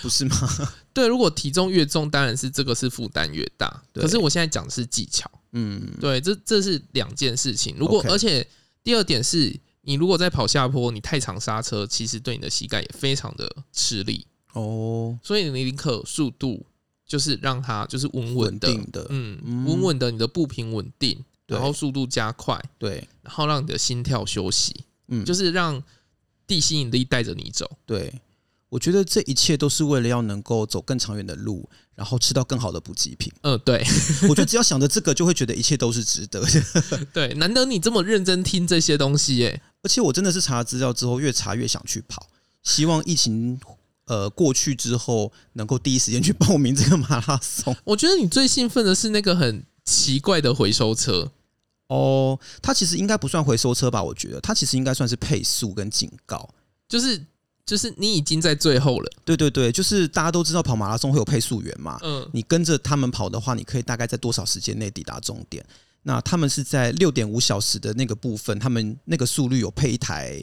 [0.00, 0.36] 不是吗？
[0.94, 3.82] 对，如果体重越重，当然是这个是负担越大。
[3.92, 7.74] 可是我现在讲的是技巧，嗯，对，这这是两件事情。
[7.78, 8.46] 如果而且
[8.82, 15.18] 第二点是，你如果在跑下坡，你太长刹车，其实对你的膝盖也非常的吃力哦。
[15.22, 16.64] 所以你宁可速度
[17.06, 25.82] 就是让它就是稳稳的，的，嗯，稳稳的，你的步频稳定，然后速度加快，对，然后让你的心跳休息，嗯，就是让
[26.46, 28.12] 地心引力带着你走，对。
[28.72, 33.30] 我觉得这一切都是为了要能够走更长远的路，然后吃到更好的补给品。
[33.42, 33.84] 嗯，对。
[34.22, 37.04] 我觉得只要想着这个，就会觉得一切都是值得的。
[37.12, 39.60] 对，难得你这么认真听这些东西耶。
[39.82, 42.26] 而且我真的是查了资料之后，越查越想去跑。
[42.62, 43.60] 希望疫情
[44.06, 47.76] 呃过去之后能够第一时间去报名这个马拉松。
[47.84, 51.30] 我觉得你最兴奋的是那个很奇怪的回收车
[51.88, 54.02] 哦，它其实应该不算回收车吧？
[54.02, 56.48] 我觉得它其实应该算是配速跟警告，
[56.88, 57.26] 就是。
[57.64, 65.64] 就是你已经在最后了，对对对，就是大家都知道跑马拉松会有配速员嘛，嗯，你跟着他们跑的话，你可以大概在多少时间内抵达终点？
[66.02, 70.42] 那他们是在六点五小时的那个部分，他们那个速率有配一台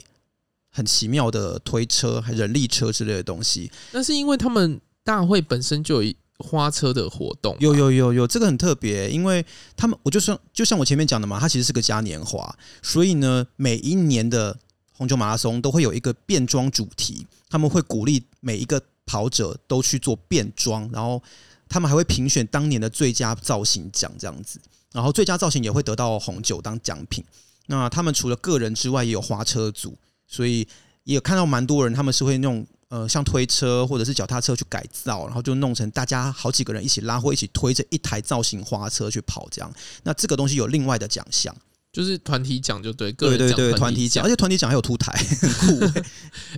[0.72, 3.70] 很奇妙的推车、人力车之类的东西。
[3.92, 9.44] 那是因为他们大会本身就有花车的活动，有有有有，这个很特别，因为
[9.76, 14.58] 他们我就说，就像我前面讲的嘛，它其实是个嘉年华，所以呢，每一年的。
[15.00, 21.22] 红酒马拉松都会有一个变装主题，他们会鼓励每一个跑者都去做变装，然后
[21.70, 24.60] 他们还会评选当年的最佳造型奖这样子，
[24.92, 27.24] 然后最佳造型也会得到红酒当奖品。
[27.68, 30.68] 那他们除了个人之外，也有花车组，所以
[31.04, 39.72] 也有看到蛮多人，他们是会用呃像推车或者是脚踏车去改造，然后就弄成大家好几个人一起拉或一起推着一台造型花车去跑这样。
[40.02, 41.56] 那这个东西有另外的奖项。
[41.92, 46.00] 就是团体奖就对，对对对，团体奖，而且团体奖还有凸台， 很酷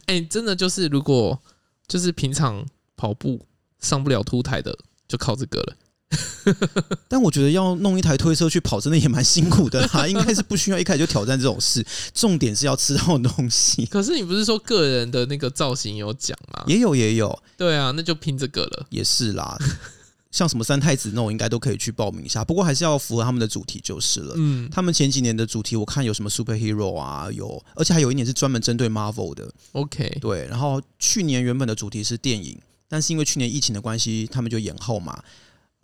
[0.06, 0.20] 哎！
[0.20, 1.40] 真的就是，如果
[1.88, 2.64] 就是平常
[2.96, 3.46] 跑步
[3.80, 4.76] 上不了凸台的，
[5.08, 5.76] 就靠这个了。
[7.08, 10.04] 但我觉得要弄一台推车去跑，真的也蛮辛苦的啦。
[10.08, 13.86] 应该是不需要一开始就挑战这种事，重点是要吃到东西。
[13.86, 16.64] 可是你不是说个人的那个造型有奖吗？
[16.66, 18.86] 也有也有，对啊，那就拼这个了。
[18.90, 19.56] 也是啦。
[20.32, 22.42] 像什么三太子那种，应该都可以去报名一下。
[22.44, 24.34] 不过还是要符合他们的主题就是了。
[24.36, 29.52] 嗯，他们前几年的主题我看有什么 superhero 啊，有，而且还有一年是专门针对 Marvel 的。
[29.72, 30.46] OK，对。
[30.46, 35.22] 然后去年原本的主题是电影，但是因为去年疫情的关系，他们就延后嘛。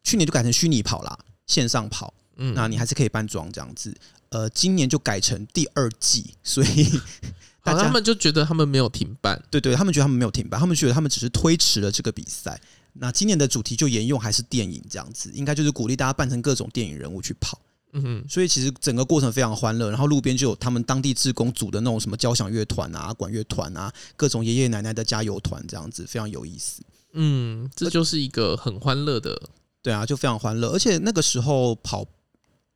[0.02, 2.14] 去年就改成虚拟跑啦，线上跑。
[2.36, 3.94] 嗯，那你还是可以扮装这样子。
[4.30, 6.88] 呃，今年就改成第二季，所以
[7.62, 9.42] 大家他们就觉得他们没有停办。
[9.50, 12.58] 对对，他们觉得他们没有停办，他们觉得他们只是推迟了这个比赛。
[13.00, 17.60] 那今年的主题就沿用还是电影这样子，应该就是鼓励大家扮成各种电影人物去跑。
[17.92, 19.88] 嗯哼，所以其实整个过程非常欢乐。
[19.88, 26.82] 然后路边就有他们当地志工组的那种什么交响乐团啊、管乐团啊，各种爷爷奶奶的加油团这样子，非常有意思。
[27.14, 29.40] 嗯，这就是一个很欢乐的，
[29.80, 30.68] 对啊，就非常欢乐。
[30.68, 32.04] 而且那个时候跑，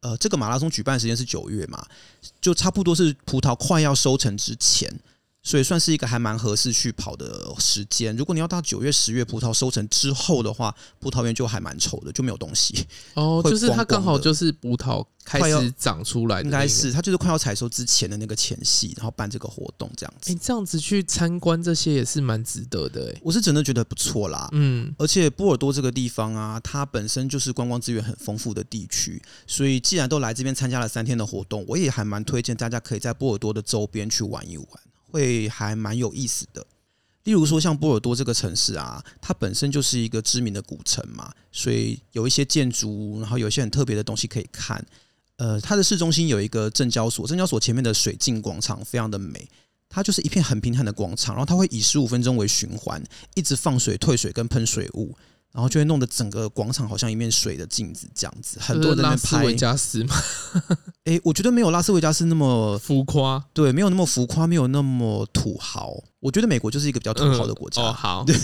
[0.01, 1.87] 呃，这个马拉松举办时间是九月嘛，
[2.41, 4.91] 就差不多是葡萄快要收成之前。
[5.43, 8.17] 所以算是一个还蛮合适去跑的时间。
[8.17, 12.87] 如果你要到九月、十月葡萄收成之后的话，葡萄园就还蛮丑的，就没有东西。
[13.15, 20.33] 哦， 就是它刚好就是葡萄开始长出来的，应该是它就是快要采收之前的那个前夕，然后办这个活动这样子。
[20.33, 23.13] 哎，这样子去参观这些也是蛮值得的。
[23.13, 24.49] 哎，我是真的觉得不错啦。
[24.53, 34.67] 嗯，而且波尔多这个地方啊，它本身就是观光资源很丰富的地区，所以既然都来这边参加了三天的活动，我也还蛮推荐大家可以在波尔多的周边去玩一玩。
[35.13, 36.67] 会还蛮有意思的，
[37.25, 44.85] 例如说像波尔多这个城市啊，它本身就是一个知名的古城嘛，所以有一些建筑，然后有一些很特别的东西可以看。
[45.37, 49.49] 呃，它的市中心有一个证交所，证交所前面的水镜广场非常的美，
[49.89, 53.03] 它就是一片很平坦的广场，然后它会以十五分钟为循环，
[53.35, 55.15] 一直放水、退水跟喷水雾。
[55.53, 59.37] 然后就会弄得整个广场好像一面水的镜子这样子，很多人在那边拍。
[59.37, 60.17] 拉斯维加斯吗？
[61.05, 65.93] 哎，我觉得没有拉斯维加斯那么浮夸，对，没有那么浮夸，没有那么土豪。
[66.21, 67.83] 我觉得美国就是一个比较土豪的国家。
[67.83, 68.35] 嗯、哦，好，对，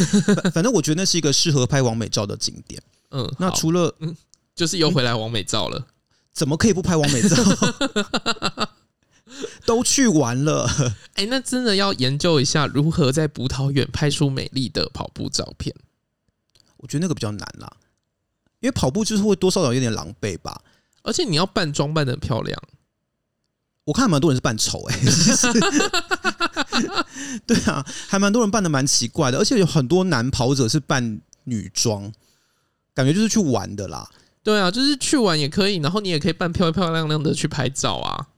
[0.52, 2.82] 反正我觉得那是一个适合拍完美照的景点。
[3.12, 4.14] 嗯，那除了，嗯，
[4.54, 5.86] 就是又回来完美照了，
[6.34, 7.36] 怎么可以不拍完美照？
[9.64, 10.68] 都去玩了。
[11.14, 15.74] 哎，那真的要研究一下如何在葡萄园拍出美丽的跑步照片。
[16.78, 17.70] 我觉得那个比较难啦，
[18.60, 20.60] 因为跑步就是会多少少有点狼狈吧，
[21.02, 22.60] 而且你要扮装扮得很漂亮。
[23.84, 24.98] 我看蛮多人是扮丑哎，
[27.46, 32.12] 对啊，还蛮多人扮的蛮奇怪的，而且有很多男跑者是扮女装，
[32.92, 34.10] 感觉就是去玩的啦。
[34.42, 38.28] 对啊，就是去玩也可以，然后你也可以扮漂漂亮亮的去拍照啊。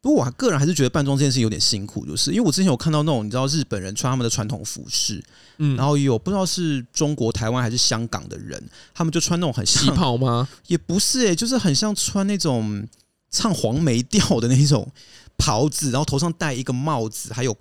[0.00, 5.22] 不过我个人还是觉得扮装这件事有点辛苦，就是因为我之前有看到那种你知道日本人穿他们的传统服饰，
[5.64, 8.60] 嗯，然后有不知道是中国台湾还是香港的人，
[8.92, 10.48] 他们就穿那种很像旗袍吗？
[10.66, 12.84] 也不是诶、欸，就是很像穿那种
[13.30, 14.90] 唱黄梅调的那种
[15.38, 17.56] 袍子，然后头上戴一个帽子，还有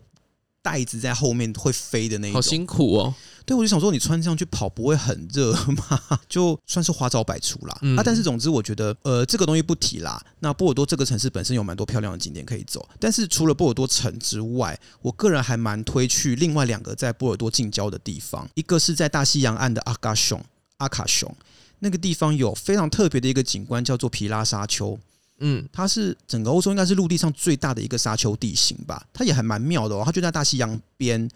[0.63, 3.13] 袋子在后面会飞的那种，好辛苦哦。
[3.45, 6.19] 对，我就想说，你穿这样去跑不会很热吗？
[6.29, 7.77] 就算是花招百出啦。
[7.81, 8.03] 嗯、啊！
[8.05, 10.23] 但是总之，我觉得，呃，这个东西不提啦。
[10.39, 18.47] 那波尔多这个城市本身有蛮多漂亮的景点可以走，但是除了波尔多城之外，我个人还蛮推去另外两个在波尔多近郊的地方。
[18.53, 20.43] 一个是在大西洋岸的阿卡熊，
[20.77, 21.35] 阿卡熊
[21.79, 24.97] 那个地方有非常特别的一个景观，叫做皮拉沙丘。
[25.39, 29.03] 嗯，它是整个欧洲应该是陆地上最大的一个沙丘地形吧？
[29.11, 30.03] 它也还蛮妙的哦。
[30.05, 31.27] 它就在大西洋边，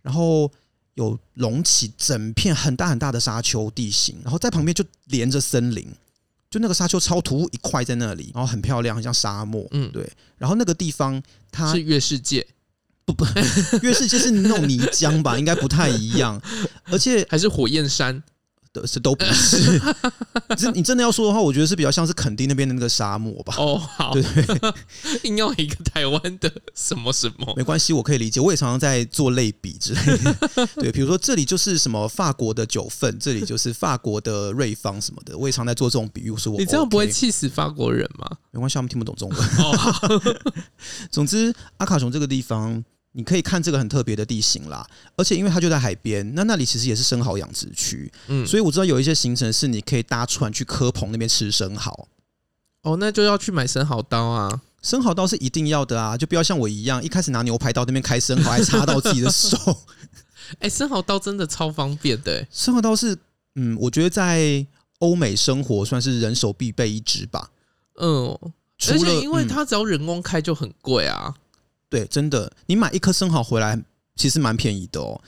[0.00, 0.50] 然后。
[1.04, 5.86] 有隆起整片很大很大的沙丘地形，然后在旁边就连着森林，
[6.50, 9.66] 就那个沙丘超突兀一块在那里，然后很漂亮，很像沙漠。
[9.70, 10.10] 嗯，对。
[10.38, 12.46] 然后那个地方它是月世界，
[13.04, 13.24] 不不，
[13.82, 16.40] 月世界是那种泥浆吧，应该不太一样，
[16.84, 18.22] 而且还是火焰山。
[18.72, 19.80] 的是都不是，
[20.56, 23.54] 这你真的要说的话，我觉得是比较像是垦丁那边的那个沙漠吧。
[23.58, 24.72] 哦，好，对对对，
[25.28, 28.40] 硬要一个台湾的什么什么，没关系，我可以理解。
[28.40, 30.68] 我也常常在做类比之类的。
[30.76, 36.30] 对，比如说这里就是什么法国的九份，这里就是法国的瑞芳什么的，我也常在做这种比喻。
[36.30, 38.30] 我说我，你这样不会气死法国人吗？
[38.52, 39.38] 没关系，他们听不懂中文。
[39.58, 40.32] 哦，
[41.10, 42.84] 总之，阿卡雄这个地方。
[43.12, 52.08] 你可以看这个很特别的地形啦，而且因为它就在海边，那那里其实也是生蚝养殖区，嗯，所以我知道有一些行程是你可以搭船去科蓬那边吃生蚝。
[52.82, 59.56] 哦，那就要去买生蚝刀啊，生蚝刀是一定要的啊，就不要像我一样一开始拿牛排刀那边开生蚝，还插到自己的手。
[60.60, 63.18] 哎、欸，生蚝刀真的超方便的、欸，生蚝刀是，
[63.56, 64.64] 嗯，我觉得在
[65.00, 67.50] 欧美生活算是人手必备一支吧。
[68.00, 68.38] 嗯，
[68.88, 71.34] 而且因为它只要人工开就很贵啊。
[71.90, 73.78] 对，真的，你买一颗生蚝回来
[74.16, 75.20] 其实蛮便宜的哦，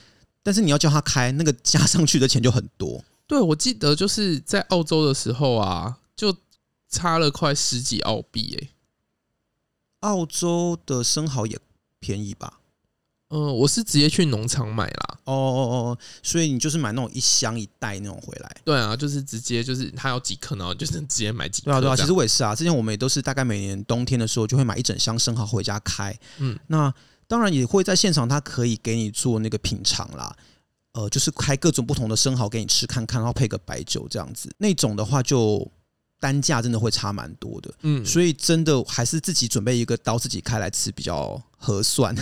[0.42, 3.04] 但是你要叫他开，那个加上去的钱就很多。
[3.26, 6.36] 对，我记得就是在澳洲的时候啊，就
[6.88, 8.70] 差了快十几澳币诶。
[10.00, 11.58] 澳洲的生蚝也
[11.98, 12.60] 便宜吧？
[13.34, 15.18] 嗯、呃，我是直接去农场买啦。
[15.24, 18.56] 哦哦哦，所以你就是买那种一箱一袋那种回来？
[18.64, 21.70] 对啊，就是直接就是它有几颗，然后就是直接买几颗。
[21.70, 22.54] 对啊对啊，其实我也是啊。
[22.54, 26.16] 之前我们也都是大概每年冬天的时候就会买一整箱生蚝回家开。
[26.38, 26.92] 嗯，那
[27.26, 30.36] 当然也会在现场，它可以给你做那个品尝啦。
[30.92, 34.54] 呃，就是开各种不同的生蚝给你吃看看，然后配个白酒这样子。
[34.58, 35.70] 那种的话就。
[36.22, 42.14] 单价真的会差蛮多的，嗯，所以真的还是自己准备一个刀自己开来吃比较合算。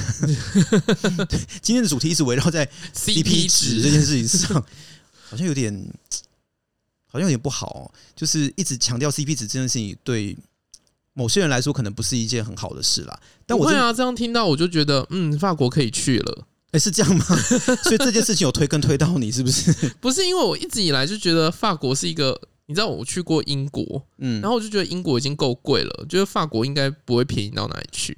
[1.61, 4.65] 今天的主题一直围绕在 CP 值这件事情上，
[5.29, 5.71] 好像有点，
[7.13, 7.93] 好像有点不好哦。
[8.17, 10.35] 就是一直强调 CP 值这件事情，对
[11.13, 13.21] 某些人来说可能不是一件很好的事啦。
[13.45, 16.47] 但我会啊，这样听到我就觉得，嗯，法国可以去了。
[16.71, 17.27] 哎，是这样吗？
[17.85, 19.71] 所以这件事情有推跟推到你是不是？
[20.01, 22.41] 不是，因为我一直以来就觉得法国是一个。
[22.71, 28.17] 你知道我去过英国，嗯，然后我就觉得英国已经够贵了，觉得法国应该不会便宜到哪里去。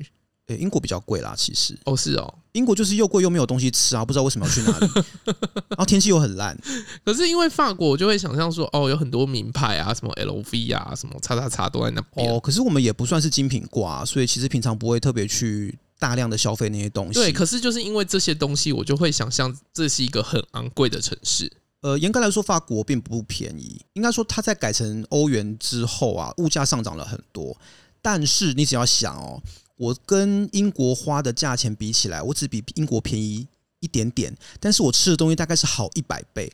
[0.49, 1.75] 诶，英国比较贵啦，其实。
[1.87, 4.87] 哦，是哦，英国就是又贵又没有东西吃啊，不知道为什么要去哪里。
[5.71, 6.55] 然后天气又很烂。
[7.03, 12.31] 可是因为法国，我就会想象说，哦，有很多名牌啊，什么 LV 啊，什么叉叉叉都在那边。
[12.31, 17.15] 哦，可是我们也不算是精品挂，所以其实平常不会特别去大量的消费那些东西。
[17.15, 21.51] 对，可是就是因为这些东西，我就会想象这是一个很昂贵的城市。
[21.83, 23.85] 呃，严格来说，法国并不便宜。
[23.92, 27.57] 应该说，它在改成欧元之后啊，物价上涨了很多。
[28.01, 29.42] 但是你只要想哦，
[29.77, 33.47] 我跟英国花的价钱比起来，我只比英国便宜
[33.81, 36.53] 一点点，但是我吃的东西大概是好一百倍。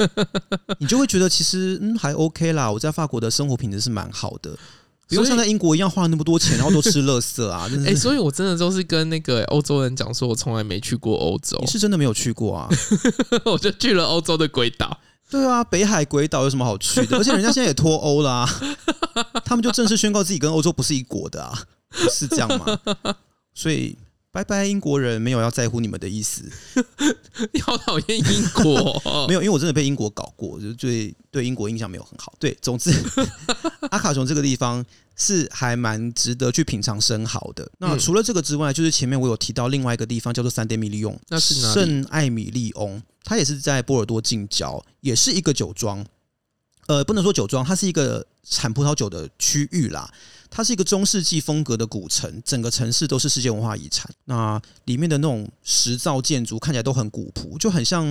[0.80, 4.58] 你就会觉得其实嗯还 OK 啦，我在法国的生活品质是蛮好的。
[5.10, 7.68] 不用像在英国一样花了那么多钱，然后都吃垃圾啊！
[7.84, 11.58] 哎、欸，所以我真的都是跟那个欧洲人讲说，我从来没去过欧洲。
[11.60, 12.68] 你是真的没有去过啊？
[13.44, 14.98] 我就去了欧洲的鬼岛。
[15.28, 17.16] 对啊，北海鬼岛有什么好去的？
[17.18, 18.48] 而且人家现在也脱欧啦，
[19.44, 21.58] 他们就正式宣告自己跟欧洲不是一国的啊，
[21.90, 22.78] 不是这样吗？
[23.54, 23.96] 所以。
[24.32, 26.48] 拜拜，英国人没有要在乎你们的意思。
[27.52, 32.32] 你好讨厌英国， 没有，因为我真的被英国搞过，就对对英国印象没有很好。
[32.38, 32.92] 对，总之，
[33.90, 34.84] 阿卡琼这个地方
[35.16, 37.68] 是还蛮值得去品尝生蚝的。
[37.78, 46.06] 那除了这个之外，就是前面我有提到另外一个地方叫做圣艾米利翁，那是圣艾米利翁，它也是在波尔多近郊，也是一个酒庄。
[46.86, 50.12] 呃，不能说酒庄，它是一个产葡萄酒的区域啦。
[50.52, 54.12] 它是一个中世纪风格的古城，整个城市都是世界文化遗产。
[54.24, 58.04] 那里面的那种石造建筑看起来都很古朴，就很像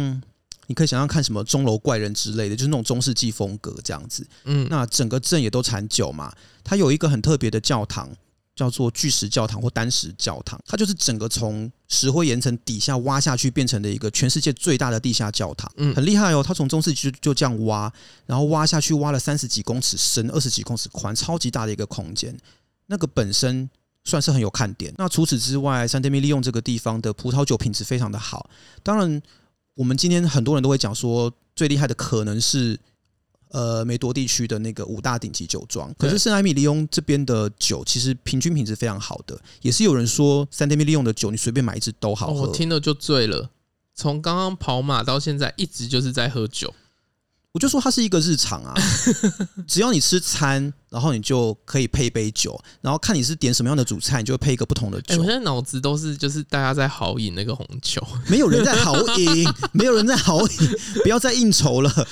[0.68, 4.26] 你可以想象看什么钟楼怪人之类的，就是那种中世纪风格这样子。
[4.46, 8.10] 嗯，那整个镇也都产酒嘛，它有一个很特别的教堂。
[8.60, 16.44] 叫做巨石教堂或单石教堂，它就是整个从石灰岩层底下挖下去变成的一个全世界最大的地下教堂，嗯，很厉害哦。
[16.46, 17.90] 它从中世纪就就这样挖，
[18.26, 22.38] 然后挖下去挖了三十几公尺深，二十几公尺宽，超级大的一个空间。
[22.88, 23.70] 那个本身
[24.04, 24.94] 算是很有看点。
[24.98, 28.50] 那除此之外，圣艾米利用这个地方的葡萄酒品质非常的好。
[28.84, 29.22] 当然，
[29.76, 32.78] 我们今天很多人都会讲说，最厉害的可能是。
[33.52, 42.42] 呃，梅多地区的那个五大顶级酒庄，可是圣埃米利翁这边的酒其实平均品质非常好的，也是有人说三天米利翁的酒你随便买一支都好喝。
[42.42, 43.50] 哦，我听了就醉了，
[43.96, 46.74] 从刚刚跑马到现在一直就是在喝酒。
[47.52, 48.76] 我就说它是一个日常啊，
[49.68, 55.16] 只要你吃餐，然后你就可以配一杯酒，然后看你是点什么样的主菜，你就会配一个不同的酒。
[55.16, 60.58] 欸、我现在脑子都是就是大家在豪饮那个红酒，没有人在豪饮，没有人在豪饮，
[61.02, 62.08] 不要再应酬了。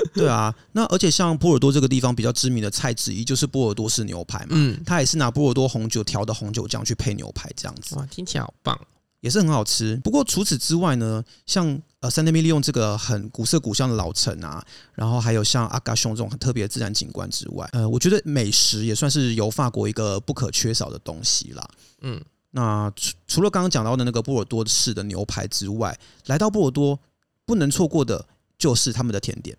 [0.12, 7.96] 对啊，那而且像波尔多这个地方比较知名的菜之一就是波尔多式牛排嘛，嗯，它也是拿波尔多红酒调的红酒酱去配牛排这样子。
[7.96, 8.78] 哇，听起来好棒，
[9.20, 9.96] 也是很好吃。
[10.04, 14.62] 不过除此之外呢，像呃圣埃米利用这个很古色古香的老城啊，
[14.94, 21.66] 然后还有像阿嘎熊这种很特别的自然景观之外，呃，我觉得美食也算是由法国一个不可缺少的东西啦。
[22.02, 27.00] 嗯，那除除了刚刚讲到的那个波尔多式的牛排之外，来到波尔多
[27.46, 28.26] 不能错过的
[28.58, 29.56] 就是他们的甜点。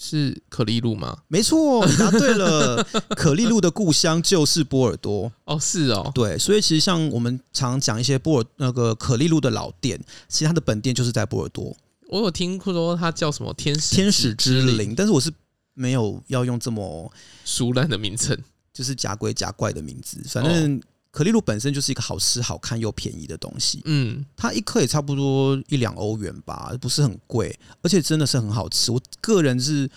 [0.00, 1.18] 是可丽露吗？
[1.26, 2.82] 没错，你答对了。
[3.16, 5.30] 可丽露的故乡就是波尔多。
[5.44, 11.76] 哦，是哦，对，所以其实像我们常讲一些波尔那个可丽露的老店，其实它的本店就是在波尔多。
[12.08, 15.30] 我有听说它叫什么天使天使之灵，但是我是
[15.74, 17.12] 没有要用这么
[17.44, 18.38] 俗烂的名称，
[18.72, 20.80] 就是假鬼假怪的名字，反正。
[21.18, 23.82] 哦可丽露本身就是一个好吃、好看又便宜的东西。
[23.86, 28.92] 嗯，它一颗也差不多一两欧元吧，不是很贵，而且真的是很好吃。
[28.92, 29.90] 我个人是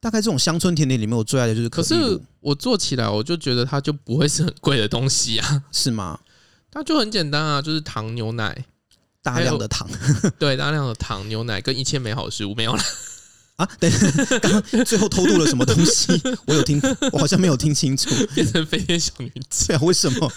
[0.00, 1.82] 大概这种乡村甜点里面，我最爱的就是可。
[1.82, 5.62] 可是我做起来，我就觉得它就不会是很贵的东西啊？
[5.70, 6.18] 是吗？
[6.70, 8.64] 它就很简单啊，就是糖、牛奶，
[9.22, 9.86] 大量的糖，
[10.40, 12.82] 对，大量的糖、牛奶跟一切美好的食物没有了。
[13.56, 16.20] 啊，等一下，刚刚最后偷渡了什么东西？
[16.46, 16.80] 我有听，
[17.12, 18.08] 我好像没有听清楚。
[18.34, 20.32] 变成飞天小女警，对啊，为什么？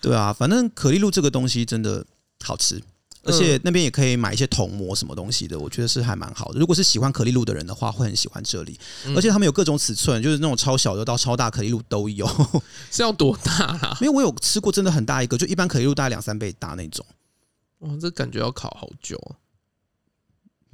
[0.00, 2.04] 对啊，反正可丽露这个东西真的
[2.42, 2.82] 好吃，
[3.22, 6.58] 而且那边也可以买一些铜模什么东西的，我觉得是还蛮好的。
[6.58, 8.80] 如果是喜欢可丽露的人的话，会很喜欢这里。
[9.14, 12.26] 而且他们有各种尺寸，就是那种超小的到超大可丽露都有。
[12.90, 13.96] 是要多大啦？
[14.00, 17.04] 因为我有吃过，真的很大一个，就一般可丽露大概两三倍大那种。
[17.80, 19.36] 哇，这感觉要烤好久啊。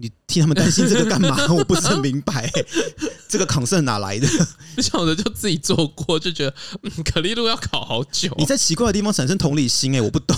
[0.00, 1.36] 你替他们担心这个干嘛？
[1.52, 2.48] 我不是很明白，
[3.28, 4.28] 这个抗生哪来的？
[4.76, 8.32] 不晓得就自己做过，就觉得嗯，可丽露要烤好久。
[8.38, 10.36] 你在奇怪的地方产生同理心，哎，我不懂。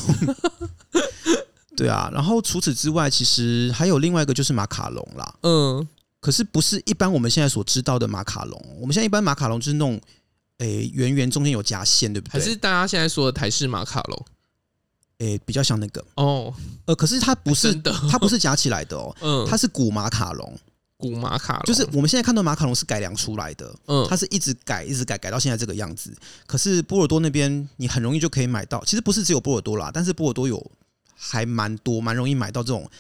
[1.76, 5.34] 对啊，然后除此之外，其实还有另外一个就是马卡龙啦。
[5.42, 5.86] 嗯，
[6.20, 8.58] 可是不是一般我们现在所知道的马卡龙。
[8.80, 10.00] 我们现在一般马卡龙就是那种，
[10.58, 12.32] 诶，圆圆中间有夹馅，对不对？
[12.32, 14.24] 还是大家现在说的台式马卡龙？
[15.20, 16.52] 诶、欸，比较像那个哦，
[16.86, 20.58] 呃，可是它不是，的它不是夹起来的哦， 嗯，它是古马卡龙，
[20.96, 26.10] 古马卡龙，就是我们现在看到马卡龙是改良出来的，嗯，它是一直改，一直改，改到现在这个样子。
[26.46, 30.70] 可是波尔多那边你很容易就可以买到，其实不是只有波尔多啦，但是波尔多有
[31.14, 32.90] 还蛮多，蛮容易买到这种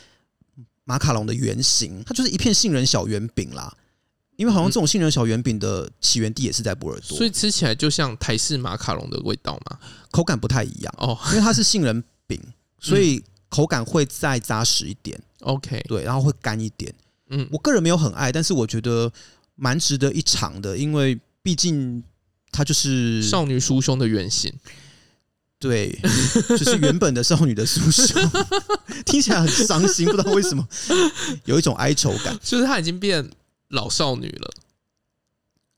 [0.84, 3.74] 马卡龙的原型，它就是一片杏仁小圆饼啦。
[4.36, 9.78] 因为好像这种杏仁小圆饼的起源地也是在波尔多，所以吃起来就像台式马卡龙的味道嘛，
[10.10, 12.40] 口感不太一样哦，因为它是杏仁饼，
[12.78, 15.20] 所以口感会再扎实一点。
[15.40, 16.94] OK，对，然后会干一点。
[17.30, 19.10] 嗯，我个人没有很爱，但是我觉得
[19.56, 22.02] 蛮值得一尝的，因为毕竟
[22.52, 24.52] 它就是少女酥胸的原型。
[25.58, 25.98] 对，
[26.48, 28.16] 就是原本的少女的酥胸，
[29.04, 30.66] 听起来很伤心，不知道为什么
[31.46, 33.28] 有一种哀愁感，就是她已经变。
[33.70, 34.50] 老少女了，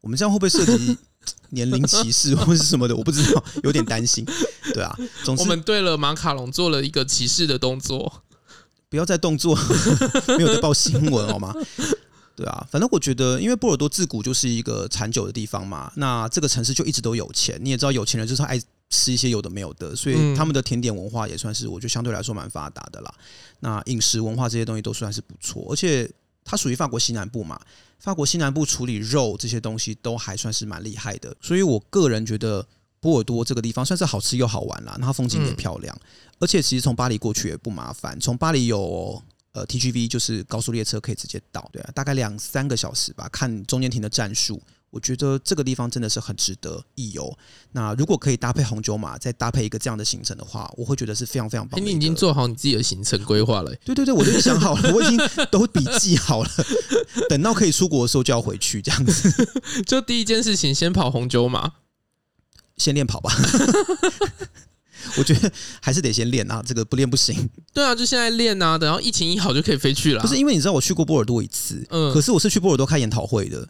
[0.00, 0.96] 我们这样会不会涉及
[1.50, 2.96] 年龄歧视或是什么的？
[2.96, 4.24] 我不知道，有点担心。
[4.72, 8.22] 对啊，总之我们对了马卡龙做了一个歧视的动作，
[8.88, 9.56] 不要再动作，
[10.38, 11.54] 没有在报新闻好吗？
[12.34, 17.58] 对啊，反正我觉得，因为波尔多自古就是一个产酒的地方嘛，那这个城市就一直都有钱。
[17.62, 23.14] 你也知道，有钱人就是爱吃一些有的没有的，所以他们的甜点文化也算是，我觉得相对来说蛮发达的啦。
[23.60, 26.10] 那饮食文化这些东西都算是不错，而且。
[26.44, 27.56] 它属于法国西南部嘛，
[28.00, 32.66] 法国西南部处理肉这些东西都还算是蛮厉害的，所以我个人觉得
[33.02, 35.94] 波尔多这个地方算是好吃又好玩啦，那它风景也漂亮，
[36.38, 39.20] 而且其实从巴黎过去也不麻烦，从巴黎有
[39.52, 44.62] 呃 TGV 就是高速列车可以直接到，对啊，大概两三个小时吧，看中间停的站数。
[44.90, 47.34] 我觉得这个地方真的是很值得一游。
[47.70, 51.82] 那如果可以搭配红酒马，再搭配一个这样的行程的话，我会觉得是非常非常棒。
[51.82, 53.74] 你已经做好你自己的行程规划了？
[53.86, 55.18] 对对对，我都想好了，我已经
[55.50, 56.50] 都笔记好了，
[57.30, 59.48] 等到可以出国的时候就要回去，这样子。
[59.88, 61.72] 就第一件事情，先跑红酒马，
[62.76, 63.32] 先练跑吧。
[65.18, 67.48] 我觉得还是得先练啊，这个不练不行。
[67.72, 70.22] 对啊，就现在练啊，等到疫情一好就可以飞去了。
[70.22, 73.68] 不是因为你知道我去过波尔多一次，嗯，可是我是去波尔多开研讨会的，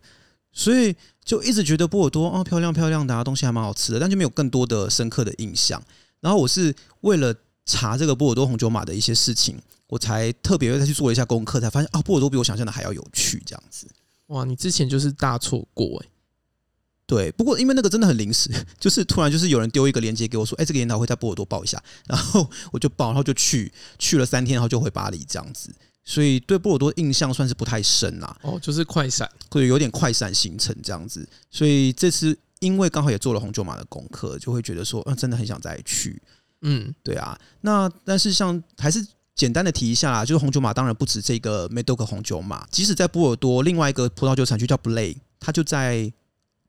[0.53, 0.95] 所以。
[1.25, 5.81] 就一直觉得波尔多哦，漂亮漂亮的啊，东西还蛮好吃的，但就没有更多的深刻的印象。
[6.19, 7.33] 然后我是为了
[7.65, 13.87] 查这个波尔多红酒马的一些事情，我才特别再去做了一下功课，才发现啊，波尔多比我想象的还要有趣，这样子。
[14.27, 16.09] 哇，你之前就是大错过诶。
[17.05, 18.49] 对，不过因为那个真的很临时，
[18.81, 25.71] 就是突然就是有人丢一个链接给我说，哎，这个研讨会在波尔多报一下， 然后我就报，然后就去去了三天，然后就回巴黎这样子。
[26.05, 28.35] 所以对波尔多印象算是不太深啦。
[28.43, 31.29] 哦，就是快闪，会有点快闪行程这样子。
[31.51, 36.23] 所以这次因为刚好也做了红酒马的功课，就会觉得说，嗯，真的很想再去。
[36.63, 37.39] 嗯，对啊。
[37.61, 46.13] 那但是像还是简单的提一下啦，就是红酒马当然不止这个梅多克红酒马，即使在波尔多另外一个葡萄酒产区叫布雷，它就在。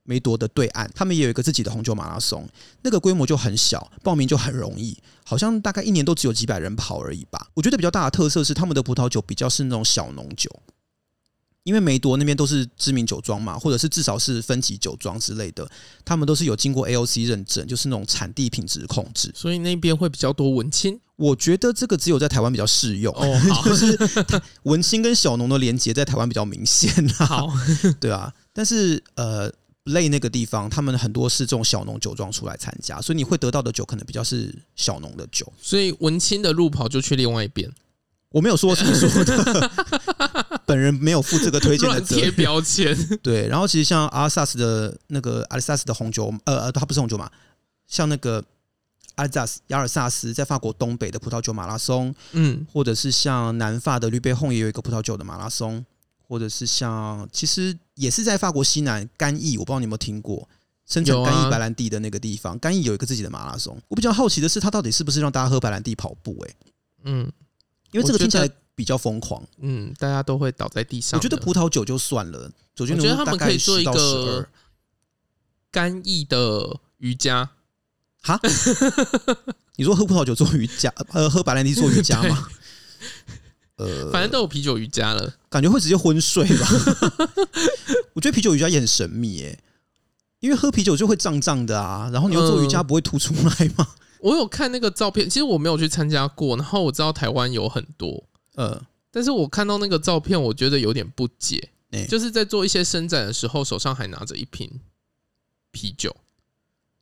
[0.03, 2.47] 梅多的对岸，他们也有一个自己的红酒马拉松，
[2.81, 7.47] 那个规模就很小，报名就很容易，好像大概一年都只有几百人跑而已吧。
[7.53, 10.49] 我觉得比较大的特色是他们的葡萄酒比较是那种小农酒，
[11.63, 15.65] 因为梅多那边都是知名酒庄嘛，或者是至少是分级酒庄之类的，
[16.03, 20.99] 他们都是有经过 AOC 认证，就是那种产地品质控制，所以那边会比较多文青。
[21.15, 23.97] 我觉得这个只有在台湾比较适用哦， 就是
[24.63, 27.25] 文青跟小农的连接在台湾比较明显啊。
[27.25, 27.53] 好，
[28.01, 29.49] 对啊，但是呃。
[29.85, 35.51] 类那个地方，他们很多是这种小农酒庄出来参加，所以你会得到的酒可能比较是小农的酒。
[35.61, 37.69] 所以文青的路跑就去另外一边。
[38.29, 39.71] 我没有说是你说的，
[40.65, 42.97] 本人没有负这个推荐的贴标签。
[43.21, 47.29] 对，然后其实像阿萨斯的那个阿里萨斯的红酒，呃呃，它不是红酒嘛，
[47.85, 48.43] 像那个
[49.15, 55.85] 阿里萨斯亚尔萨斯在法国东北的葡萄酒马拉松，嗯，或者是像南法的绿贝红也有一个葡萄酒的马拉松。
[56.33, 60.49] 或者是像，其实也是在法国西南干邑，我不知道你有没有听过
[60.87, 63.79] 生产干邑白兰地的那个地方，干邑有一个自己的马拉松。
[63.87, 66.35] 我比较好奇的是，它到底是不是让大家喝白兰地跑步？
[66.47, 66.55] 哎，
[67.03, 67.31] 嗯，
[67.91, 69.45] 因为这个听起来比较疯狂。
[69.59, 71.19] 嗯，大家都会倒在地上。
[71.19, 74.49] 我觉得葡萄酒就算了，我觉得他们可以做一个
[75.69, 77.47] 干邑的瑜伽。
[78.23, 78.39] 哈？
[79.77, 82.47] 你说喝葡萄酒做瑜伽，呃，喝白兰地做瑜伽吗？
[83.83, 86.67] 呃，反正都有啤酒瑜伽了，感觉会直接昏睡吧？
[88.13, 89.59] 我觉得啤酒瑜伽也很神秘耶，
[90.39, 93.87] 因为喝啤酒就会胀胀的啊，然后你要做瑜伽不会凸出来吗？
[94.19, 98.23] 我有看那个照片，其实我没有去参加过，然后我知道台湾有很多，
[98.55, 98.81] 呃，
[99.11, 101.71] 但是我看到那个照片，我觉得有点不解，
[102.07, 104.79] 就是在做一些伸展的时候，手上还拿着一瓶
[105.71, 106.15] 啤酒，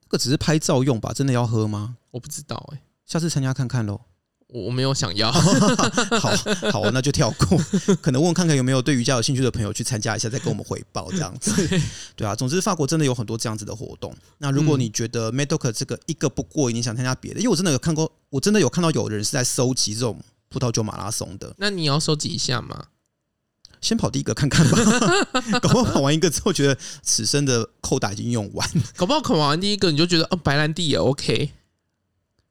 [0.01, 1.13] 这个只是拍照用吧？
[1.13, 1.97] 真的要喝吗？
[2.09, 4.01] 我不知道哎，下次参加看看喽。
[4.52, 6.36] 我没有想要， 好
[6.72, 7.58] 好，那就跳过。
[8.02, 11.68] 可能问问看看有没有对瑜伽有兴趣的朋友去参加一下，再跟我们回报这样子。
[12.16, 14.14] 对啊，总之法国真的有很多这样子的活动。
[14.38, 21.56] 那如果你觉得 Medoc 这个一个不过瘾，你想参加别的，因为我真的有看过，我真的有看到有人是在收集这种葡萄酒马拉松的。
[21.58, 22.88] 那你要收集一下吗？
[23.80, 24.78] 先跑第一个看看吧，
[25.60, 31.49] 搞不好跑完一个之后觉得此生的扣打已经用完，搞不好跑完第一个你就觉得哦，白兰地也 OK。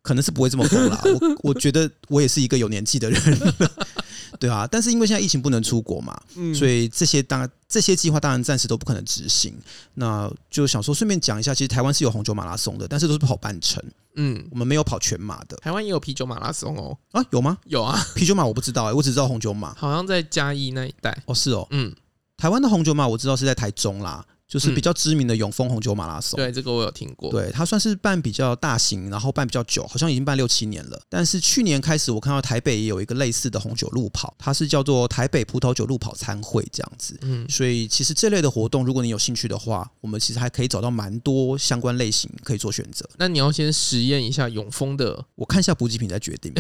[0.03, 3.55] 可能是不会这么红啦， 我我觉得我也是一个有年纪的人，
[4.41, 6.19] 对啊，但是因为现在疫情不能出国嘛，
[6.55, 9.55] 所以这些当然这些计划当然暂时都不可能执行。
[9.95, 13.83] 那就想说顺便讲一下，其实台湾是有红酒马拉松的，但是都是跑半程，
[14.17, 15.57] 嗯，我们没有跑全马的。
[15.59, 17.59] 台湾也有啤酒马拉松哦，啊，有吗？
[17.65, 21.17] 有啊，啤酒马我不知道哎，我只知道红酒马，好像在嘉义那一带。
[21.27, 21.95] 哦，是哦，嗯，
[22.39, 24.25] 台湾的红酒马我知道是在台中啦。
[24.51, 27.31] 就是比较知名的永丰红酒马拉松，对，这个我有听过。
[27.31, 31.01] 对，它算是办比较大型，然后办比较久，好像已经办六七年了。
[31.09, 37.17] 但是去年开始，我看到台北也有一个类似的红酒路跑，它是叫做台北葡萄酒路跑参会这样子。
[37.23, 43.09] 嗯，所以其实这类的活动，如果你有兴趣的话，我们其实还可以找到蛮多相关类型可以做选择。
[43.19, 46.53] 那你要先实验一下永丰的，我看一下补给品再决定。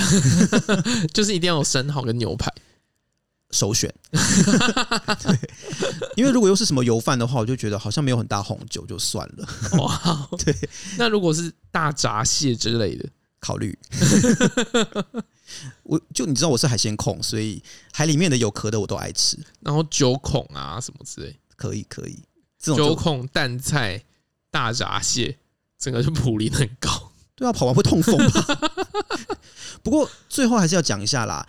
[1.12, 2.52] 就是一定要有生蚝跟牛排。
[3.52, 5.50] 首选，对，
[6.14, 9.48] 因为如果又是什么油饭的话，我就觉得好像没有很大红酒，就算了。
[9.78, 10.54] 哇，对，
[10.96, 13.08] 那如果是大闸蟹之类的，
[13.40, 13.76] 考虑。
[15.82, 17.60] 我就你知道我是海鲜控，所以
[17.92, 19.36] 海里面的有壳的我都爱吃。
[19.58, 22.20] 然后九孔啊什么之类，可以可以。
[22.56, 24.04] 九孔淡菜
[24.52, 25.38] 大闸蟹，
[25.76, 27.10] 整个就普林很高。
[27.34, 28.46] 对啊，跑完会痛风吧？
[29.82, 31.44] 不过最后还是要讲一下啦，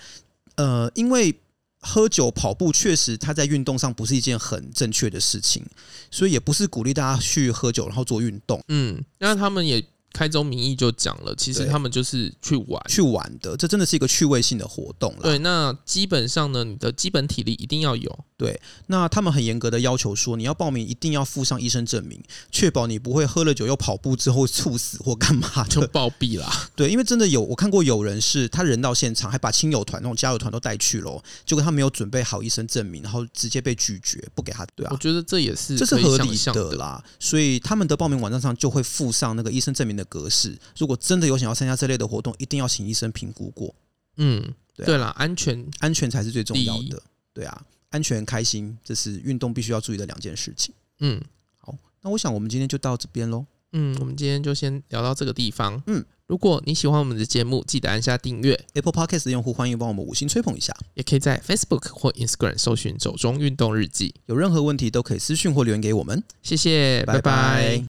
[0.56, 1.40] 呃，因为。
[1.82, 5.66] 喝酒跑步确实，它在运动上不是一件很正确的事情，
[6.10, 8.62] 所以也不是鼓励大家去喝酒然后做运动。
[8.68, 9.84] 嗯，那他们也。
[10.14, 15.20] 开宗明义就讲了，其实他们就是去玩去玩的，这真的是一个趣味性的活动了。
[15.24, 18.20] 对，那基本上呢，你的基本体力一定要有。
[18.38, 26.52] 对，那他们很严格的要求说，你要报名一定要附上医生证明，确保你不会喝了酒又跑步之后猝死或干嘛就暴毙啦。
[26.76, 34.66] 对，因为真的有我看过有人是他人到现场还把亲友团那种加油团都带去了，结果他没有准备好医生证明，然后直接被拒绝不给他。
[34.76, 37.04] 对啊，我觉得这也是这是合理的啦。
[37.20, 40.01] 所以他们的报名网站上就会附上那个医生证明的。
[40.02, 43.74] 的格式，如果真的有想要参加这类的活动，一定要请医生评估过。
[44.18, 44.42] 嗯，
[44.76, 47.02] 对啊，对啦，安全安全才是最重要的。
[47.34, 50.74] 对啊，安全开心，这是运动必须要注意的两件事情。
[51.00, 51.22] 嗯，
[51.60, 53.46] 好，那我想我们今天就到这边喽。
[53.74, 55.82] 嗯，我们今天就先聊到这个地方。
[55.88, 56.04] 嗯。
[56.28, 58.58] 如果你喜欢我们的节目，记得按下订阅。
[58.72, 64.16] Apple Podcast 的用户欢迎帮我们五星吹捧一下，也可以在 Facebook 或 Instagram 搜寻“走中运动日记”。
[64.28, 66.24] 有任何问题都可以私讯或留言给我们。
[66.42, 67.22] 谢谢，拜拜。
[67.22, 67.91] 拜拜。